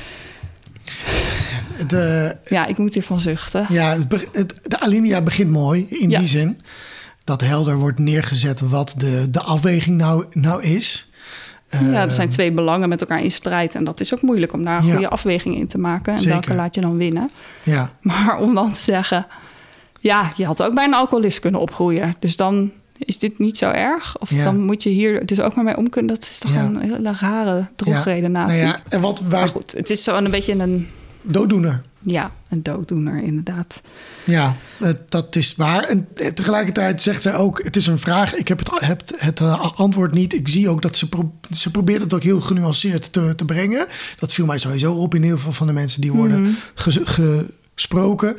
de, 1.88 2.36
ja, 2.46 2.66
ik 2.66 2.78
moet 2.78 2.94
hiervan 2.94 3.20
zuchten. 3.20 3.66
Ja, 3.70 3.98
het, 4.32 4.54
de 4.64 4.80
alinea 4.80 5.22
begint 5.22 5.50
mooi 5.50 5.86
in 5.90 6.08
die 6.08 6.28
zin. 6.28 6.60
Dat 7.24 7.42
helder 7.42 7.78
wordt 7.78 8.00
neergezet 8.00 8.60
wat 8.60 8.94
de, 8.98 9.28
de 9.32 9.42
afweging 9.42 9.98
nou, 9.98 10.26
nou 10.32 10.64
is. 10.64 11.10
Ja, 11.70 12.02
er 12.02 12.12
zijn 12.12 12.28
ehm, 12.28 12.36
twee 12.36 12.52
belangen 12.52 12.90
met 12.90 13.02
elkaar 13.02 13.24
in 13.24 13.32
strijd. 13.32 13.76
En 13.76 13.84
dat 13.84 14.00
is 14.00 14.14
ook 14.14 14.22
moeilijk 14.22 14.54
om 14.54 14.64
daar 14.64 14.78
een 14.78 14.92
goede 14.92 15.10
afweging 15.10 15.56
in 15.56 15.68
te 15.68 15.78
maken. 15.78 16.16
En 16.16 16.28
welke 16.28 16.54
laat 16.54 16.76
je 16.76 16.82
dan 16.82 16.98
winnen. 16.98 17.30
Ja. 17.64 17.90
Maar 18.02 18.38
om 18.38 18.56
dan 18.56 18.72
te 18.72 18.82
zeggen... 18.82 19.26
Ja, 20.02 20.32
je 20.36 20.46
had 20.46 20.64
ook 20.64 20.74
bij 20.74 20.84
een 20.84 20.94
alcoholist 20.94 21.40
kunnen 21.40 21.60
opgroeien. 21.60 22.16
Dus 22.20 22.36
dan 22.36 22.72
is 23.00 23.20
dit 23.20 23.40
niet 23.40 23.58
zo 23.58 23.70
erg? 23.70 24.20
Of 24.20 24.30
dan 24.30 24.60
moet 24.60 24.84
je 24.84 24.90
hier 24.90 25.26
dus 25.26 25.40
ook 25.40 25.56
maar 25.56 25.64
mee 25.64 25.78
om 25.78 25.90
kunnen. 25.90 26.16
Dat 26.16 26.24
is 26.24 26.38
toch 26.38 26.56
een 26.56 26.82
hele 26.82 27.14
rare 27.20 27.66
drogredenatie. 27.76 28.62
Nou 28.62 28.68
ja, 28.68 28.82
en 28.90 29.02
wat. 29.02 29.22
Maar 29.30 29.48
goed, 29.48 29.72
het 29.72 29.90
is 29.90 30.04
zo 30.04 30.18
een 30.18 30.32
beetje 30.32 30.54
een 30.54 30.88
dooddoener. 31.22 31.82
Ja, 32.02 32.32
een 32.50 32.64
dooddoener, 32.64 33.24
inderdaad. 33.24 33.82
Ja, 34.24 34.56
dat 35.10 35.36
is 35.36 35.56
waar. 35.56 35.84
En 35.84 36.08
tegelijkertijd 36.34 37.02
zegt 37.02 37.22
zij 37.22 37.36
ook: 37.36 37.64
Het 37.64 37.76
is 37.76 37.88
een 37.88 38.00
vraag. 38.00 38.36
Ik 38.36 38.48
heb 38.48 38.60
het, 38.60 38.80
heb 38.80 39.02
het 39.16 39.40
eh, 39.40 39.72
antwoord 39.76 40.14
niet. 40.14 40.34
Ik 40.34 40.48
zie 40.48 40.70
ook 40.70 40.82
dat 40.82 40.98
ze, 40.98 41.08
ze 41.52 41.72
probeert 41.72 42.02
het 42.02 42.14
ook 42.14 42.24
heel 42.24 42.42
genuanceerd 42.42 43.14
te, 43.14 43.34
te 43.36 43.46
brengen. 43.46 43.88
Dat 44.20 44.34
viel 44.34 44.46
mij 44.46 44.58
sowieso 44.58 44.94
op 44.94 45.16
in 45.16 45.24
heel 45.24 45.38
veel 45.38 45.52
van 45.52 45.68
de 45.68 45.74
mensen 45.74 46.02
die 46.02 46.12
worden 46.12 46.42
mm 46.42 46.56
gesproken. 47.76 48.38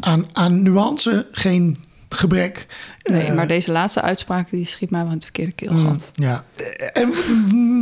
Aan, 0.00 0.26
aan 0.32 0.62
nuance 0.62 1.26
geen 1.32 1.76
gebrek. 2.08 2.66
Nee, 3.02 3.22
eh, 3.22 3.34
maar 3.34 3.46
deze 3.46 3.72
laatste 3.72 4.02
uitspraak 4.02 4.50
die 4.50 4.66
schiet 4.66 4.90
mij 4.90 5.00
wel 5.00 5.08
in 5.08 5.14
het 5.14 5.24
verkeerde 5.24 5.52
keelgat. 5.52 6.10
Mm, 6.14 6.24
ja, 6.24 6.44
en 6.92 7.12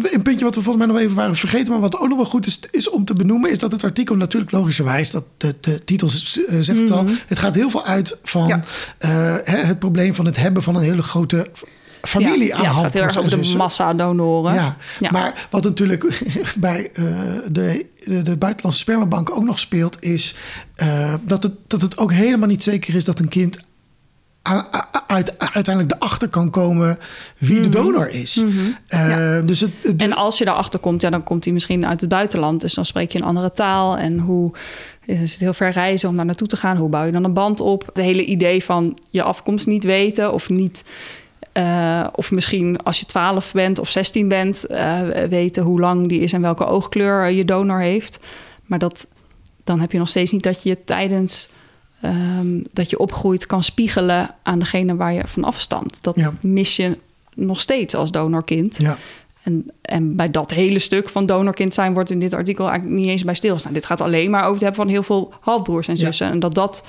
een 0.02 0.22
puntje 0.22 0.44
wat 0.44 0.54
we 0.54 0.62
volgens 0.62 0.76
mij 0.76 0.94
nog 0.94 1.02
even 1.02 1.16
waren 1.16 1.36
vergeten, 1.36 1.72
maar 1.72 1.80
wat 1.80 1.98
ook 1.98 2.08
nog 2.08 2.16
wel 2.16 2.26
goed 2.26 2.46
is, 2.46 2.60
is 2.70 2.90
om 2.90 3.04
te 3.04 3.14
benoemen, 3.14 3.50
is 3.50 3.58
dat 3.58 3.72
het 3.72 3.84
artikel 3.84 4.16
natuurlijk 4.16 4.52
logischerwijs, 4.52 5.10
dat 5.10 5.24
de, 5.36 5.54
de 5.60 5.78
titel 5.78 6.08
eh, 6.08 6.56
zegt 6.60 6.80
het 6.80 6.90
al, 6.90 7.02
mhm. 7.02 7.14
het 7.26 7.38
gaat 7.38 7.54
heel 7.54 7.70
veel 7.70 7.84
uit 7.84 8.18
van 8.22 8.48
uh, 8.50 9.36
het 9.42 9.78
probleem 9.78 10.14
van 10.14 10.24
het 10.24 10.36
hebben 10.36 10.62
van 10.62 10.76
een 10.76 10.82
hele 10.82 11.02
grote 11.02 11.50
familie 12.02 12.46
ja, 12.46 12.56
aan 12.56 12.62
ja, 12.62 12.72
het 12.72 12.80
gaat 12.80 12.92
heel 12.92 13.02
erg 13.02 13.18
over 13.18 13.42
de 13.42 13.56
massa 13.56 13.94
donoren. 13.94 14.54
Ja, 14.54 14.76
maar 15.10 15.46
wat 15.50 15.64
natuurlijk 15.64 16.22
bij 16.56 16.90
uh, 16.94 17.06
de, 17.50 17.86
de, 18.04 18.22
de, 18.22 18.36
buitenlandse 18.36 18.80
spermabank 18.80 19.30
ook 19.30 19.44
nog 19.44 19.58
speelt, 19.58 20.04
is 20.04 20.34
uh, 20.82 21.14
dat, 21.22 21.42
het, 21.42 21.52
dat 21.66 21.82
het 21.82 21.98
ook 21.98 22.12
helemaal 22.12 22.48
niet 22.48 22.62
zeker 22.62 22.94
is 22.94 23.04
dat 23.04 23.20
een 23.20 23.28
kind 23.28 23.58
uiteindelijk 25.52 25.94
erachter 25.94 26.28
kan 26.28 26.50
komen 26.50 26.98
wie 27.38 27.60
de 27.60 27.68
mhm. 27.68 27.82
donor 27.82 28.08
is. 28.08 28.44
Mhm. 28.44 28.50
Eh, 28.86 29.38
dus 29.44 29.60
het, 29.60 29.96
en 29.96 30.12
als 30.12 30.38
je 30.38 30.46
erachter 30.46 30.80
komt, 30.80 31.00
ja, 31.00 31.10
dan 31.10 31.22
komt 31.22 31.44
hij 31.44 31.52
misschien 31.52 31.86
uit 31.86 32.00
het 32.00 32.08
buitenland. 32.08 32.60
Dus 32.60 32.74
dan 32.74 32.84
spreek 32.84 33.12
je 33.12 33.18
een 33.18 33.24
andere 33.24 33.52
taal. 33.52 33.98
En 33.98 34.18
hoe 34.18 34.52
is 35.04 35.32
het 35.32 35.40
heel 35.40 35.54
ver 35.54 35.70
reizen 35.70 36.08
om 36.08 36.16
daar 36.16 36.24
naartoe 36.24 36.48
te 36.48 36.56
gaan? 36.56 36.76
Hoe 36.76 36.88
bouw 36.88 37.04
je 37.04 37.12
dan 37.12 37.24
een 37.24 37.32
band 37.32 37.60
op? 37.60 37.86
Het 37.86 38.04
hele 38.04 38.24
idee 38.24 38.64
van 38.64 38.98
je 39.10 39.22
afkomst 39.22 39.66
niet 39.66 39.84
weten 39.84 40.32
of 40.32 40.48
niet. 40.48 40.84
Uh, 41.56 42.06
of 42.12 42.30
misschien 42.30 42.82
als 42.82 43.00
je 43.00 43.06
12 43.06 43.52
bent 43.52 43.78
of 43.78 43.90
16 43.90 44.28
bent, 44.28 44.66
uh, 44.70 45.00
weten 45.28 45.62
hoe 45.62 45.80
lang 45.80 46.08
die 46.08 46.20
is 46.20 46.32
en 46.32 46.40
welke 46.40 46.66
oogkleur 46.66 47.30
je 47.30 47.44
donor 47.44 47.80
heeft. 47.80 48.18
Maar 48.66 48.78
dat, 48.78 49.06
dan 49.64 49.80
heb 49.80 49.92
je 49.92 49.98
nog 49.98 50.08
steeds 50.08 50.32
niet 50.32 50.42
dat 50.42 50.62
je 50.62 50.84
tijdens 50.84 51.48
Ehm, 52.02 52.60
dat 52.72 52.90
je 52.90 52.98
opgroeit 52.98 53.46
kan 53.46 53.62
spiegelen 53.62 54.34
aan 54.42 54.58
degene 54.58 54.96
waar 54.96 55.12
je 55.12 55.22
van 55.26 55.44
afstamt. 55.44 55.98
Dat 56.00 56.16
mis 56.40 56.76
je 56.76 56.98
nog 57.34 57.60
steeds 57.60 57.94
als 57.94 58.10
donorkind. 58.10 58.76
Ja. 58.78 58.96
En, 59.42 59.70
en 59.82 60.16
bij 60.16 60.30
dat 60.30 60.50
hele 60.50 60.78
stuk 60.78 61.08
van 61.08 61.26
donorkind 61.26 61.74
zijn 61.74 61.94
wordt 61.94 62.10
in 62.10 62.18
dit 62.18 62.34
artikel 62.34 62.68
eigenlijk 62.68 63.00
niet 63.00 63.08
eens 63.08 63.24
bij 63.24 63.34
stilstaan. 63.34 63.72
Dit 63.72 63.86
gaat 63.86 64.00
alleen 64.00 64.30
maar 64.30 64.40
over 64.40 64.52
het 64.52 64.60
hebben 64.60 64.80
van 64.80 64.88
heel 64.88 65.02
veel 65.02 65.32
halfbroers 65.40 65.88
en 65.88 65.96
zussen. 65.96 66.30
En 66.30 66.38
dat 66.38 66.54
dat 66.54 66.86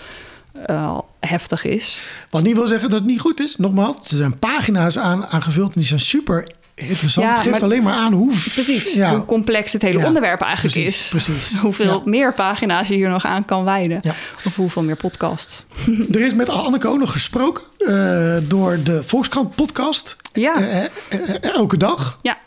uh, 0.70 1.00
heftig 1.20 1.66
is. 1.66 2.02
Wat 2.30 2.44
niet 2.44 2.56
wil 2.56 2.68
zeggen 2.68 2.90
dat 2.90 3.00
het 3.00 3.10
niet 3.10 3.20
goed 3.20 3.40
is. 3.40 3.56
Nogmaals, 3.56 4.12
er 4.12 4.18
zijn 4.18 4.40
pagina's 4.40 4.98
aan, 4.98 5.26
aangevuld 5.26 5.68
en 5.68 5.80
die 5.80 5.90
zijn 5.90 6.00
super 6.00 6.48
interessant. 6.76 7.28
Ja, 7.28 7.34
het 7.34 7.44
geeft 7.44 7.62
alleen 7.62 7.84
maar 7.84 7.94
aan 7.94 8.14
hoe... 8.14 8.34
Precies, 8.54 9.00
hoe 9.00 9.26
complex 9.26 9.74
het 9.74 9.82
hele 9.82 10.06
onderwerp 10.06 10.42
eigenlijk 10.42 10.76
is. 10.76 11.08
Precies. 11.10 11.58
Hoeveel 11.62 12.02
meer 12.06 12.34
pagina's 12.34 12.88
je 12.88 12.96
hier 12.96 13.10
nog 13.10 13.26
aan 13.26 13.46
kan 13.46 13.64
wijden. 13.64 14.02
Of 14.46 14.56
hoeveel 14.56 14.84
meer 14.84 14.96
podcasts. 14.96 15.66
Er 16.12 16.22
is 16.22 16.34
met 16.34 16.50
Anneke 16.50 16.88
ook 16.88 17.00
nog 17.00 17.12
gesproken 17.12 17.64
uh, 17.80 18.38
door 18.44 18.84
de 18.84 19.04
Volkskrant 19.04 19.56
podcast. 19.56 20.16
Ja. 20.34 20.62
Uh, 20.62 21.44
elke 21.44 21.78
dag. 21.78 22.20
Ja, 22.22 22.38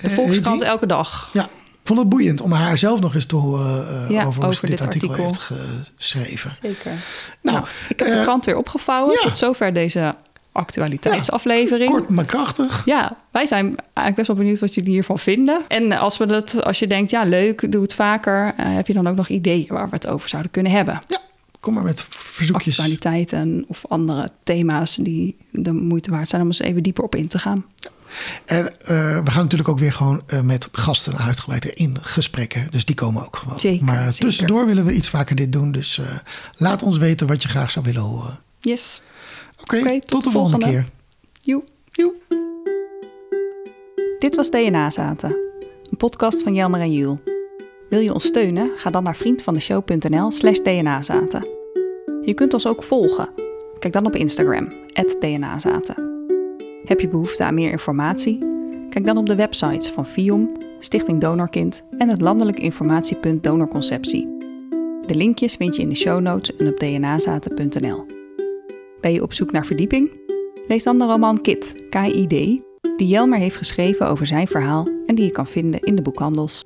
de 0.00 0.10
Volkskrant 0.10 0.60
elke 0.60 0.86
dag. 0.86 1.30
Ja, 1.32 1.48
vond 1.84 1.98
het 1.98 2.08
boeiend 2.08 2.40
om 2.40 2.52
haar 2.52 2.78
zelf 2.78 3.00
nog 3.00 3.14
eens 3.14 3.26
te 3.26 3.36
horen 3.36 4.10
uh, 4.10 4.26
over 4.26 4.66
dit, 4.66 4.80
artikel, 4.80 5.14
heeft 5.14 5.50
geschreven. 5.96 6.56
Zeker. 6.62 6.90
Nou, 7.40 7.56
nou 7.56 7.68
ik 7.88 7.98
heb 7.98 8.08
de 8.08 8.20
krant 8.22 8.44
weer 8.44 8.56
opgevouwen. 8.56 9.18
Tot 9.22 9.38
zover 9.38 9.72
deze 9.72 10.14
actualiteitsaflevering. 10.52 11.90
kort 11.90 12.08
maar 12.08 12.24
krachtig. 12.24 12.84
Ja, 12.84 13.16
wij 13.30 13.46
zijn 13.46 13.64
eigenlijk 13.64 14.14
best 14.14 14.26
wel 14.26 14.36
benieuwd 14.36 14.58
wat 14.58 14.74
jullie 14.74 14.92
hiervan 14.92 15.18
vinden. 15.18 15.62
En 15.68 15.92
als, 15.92 16.16
we 16.16 16.26
dat, 16.26 16.64
als 16.64 16.78
je 16.78 16.86
denkt, 16.86 17.10
ja 17.10 17.22
leuk, 17.22 17.72
doe 17.72 17.82
het 17.82 17.94
vaker. 17.94 18.46
Uh, 18.46 18.74
heb 18.74 18.86
je 18.86 18.92
dan 18.92 19.06
ook 19.06 19.16
nog 19.16 19.28
ideeën 19.28 19.66
waar 19.68 19.88
we 19.88 19.94
het 19.94 20.06
over 20.06 20.28
zouden 20.28 20.50
kunnen 20.50 20.72
hebben? 20.72 20.98
Ja, 21.08 21.18
kom 21.60 21.74
maar 21.74 21.84
met 21.84 22.06
verzoekjes. 22.08 22.78
Actualiteiten 22.78 23.64
of 23.68 23.84
andere 23.88 24.30
thema's 24.42 24.96
die 24.96 25.36
de 25.50 25.72
moeite 25.72 26.10
waard 26.10 26.28
zijn 26.28 26.42
om 26.42 26.46
eens 26.46 26.60
even 26.60 26.82
dieper 26.82 27.04
op 27.04 27.14
in 27.14 27.28
te 27.28 27.38
gaan. 27.38 27.64
Ja. 27.76 27.90
En 28.44 28.64
uh, 28.64 28.88
we 29.24 29.30
gaan 29.30 29.42
natuurlijk 29.42 29.68
ook 29.68 29.78
weer 29.78 29.92
gewoon 29.92 30.22
uh, 30.26 30.40
met 30.40 30.68
gasten 30.72 31.18
uitgebreid 31.18 31.64
in 31.64 31.96
gesprekken. 32.00 32.66
Dus 32.70 32.84
die 32.84 32.94
komen 32.94 33.24
ook 33.24 33.36
gewoon. 33.36 33.60
Zeker, 33.60 33.84
maar 33.84 34.04
zeker. 34.04 34.18
tussendoor 34.18 34.66
willen 34.66 34.84
we 34.84 34.92
iets 34.92 35.08
vaker 35.08 35.36
dit 35.36 35.52
doen. 35.52 35.72
Dus 35.72 35.98
uh, 35.98 36.06
laat 36.54 36.82
ons 36.82 36.98
weten 36.98 37.26
wat 37.26 37.42
je 37.42 37.48
graag 37.48 37.70
zou 37.70 37.84
willen 37.84 38.02
horen. 38.02 38.38
Yes. 38.62 39.02
Oké, 39.60 39.76
okay, 39.78 39.98
tot, 39.98 40.08
tot, 40.08 40.24
de 40.24 40.30
volgende, 40.30 40.64
volgende. 40.64 40.84
keer. 41.40 41.54
Joe. 41.54 41.62
Joe. 41.90 42.12
Dit 44.18 44.34
was 44.34 44.50
DNA 44.50 44.90
Zaten, 44.90 45.30
een 45.90 45.96
podcast 45.96 46.42
van 46.42 46.54
Jelmer 46.54 46.80
en 46.80 46.92
Jules. 46.92 47.18
Wil 47.88 48.00
je 48.00 48.14
ons 48.14 48.24
steunen? 48.24 48.70
Ga 48.76 48.90
dan 48.90 49.02
naar 49.02 49.16
vriendvandeshow.nl 49.16 50.30
slash 50.30 50.58
dnazaten. 50.58 51.46
Je 52.24 52.34
kunt 52.34 52.54
ons 52.54 52.66
ook 52.66 52.82
volgen. 52.82 53.28
Kijk 53.78 53.92
dan 53.92 54.06
op 54.06 54.16
Instagram, 54.16 54.68
dnazaten. 55.18 56.26
Heb 56.84 57.00
je 57.00 57.08
behoefte 57.08 57.44
aan 57.44 57.54
meer 57.54 57.70
informatie? 57.70 58.38
Kijk 58.90 59.06
dan 59.06 59.16
op 59.16 59.26
de 59.26 59.34
websites 59.34 59.88
van 59.88 60.06
FIOM, 60.06 60.56
Stichting 60.78 61.20
Donorkind 61.20 61.82
en 61.98 62.08
het 62.08 62.20
landelijk 62.20 62.58
informatiepunt 62.58 63.42
Donorconceptie. 63.42 64.26
De 65.06 65.14
linkjes 65.14 65.54
vind 65.54 65.76
je 65.76 65.82
in 65.82 65.88
de 65.88 65.94
show 65.94 66.20
notes 66.20 66.56
en 66.56 66.66
op 66.68 66.78
dnazaten.nl. 66.78 68.21
Ben 69.02 69.12
je 69.12 69.22
op 69.22 69.32
zoek 69.32 69.52
naar 69.52 69.66
verdieping? 69.66 70.20
Lees 70.66 70.82
dan 70.82 70.98
de 70.98 71.04
roman 71.04 71.40
Kit, 71.40 71.84
KID, 71.90 72.28
die 72.96 73.06
Jelmer 73.06 73.38
heeft 73.38 73.56
geschreven 73.56 74.08
over 74.08 74.26
zijn 74.26 74.46
verhaal 74.46 74.88
en 75.06 75.14
die 75.14 75.24
je 75.24 75.30
kan 75.30 75.46
vinden 75.46 75.80
in 75.80 75.94
de 75.96 76.02
boekhandels. 76.02 76.64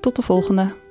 Tot 0.00 0.16
de 0.16 0.22
volgende! 0.22 0.87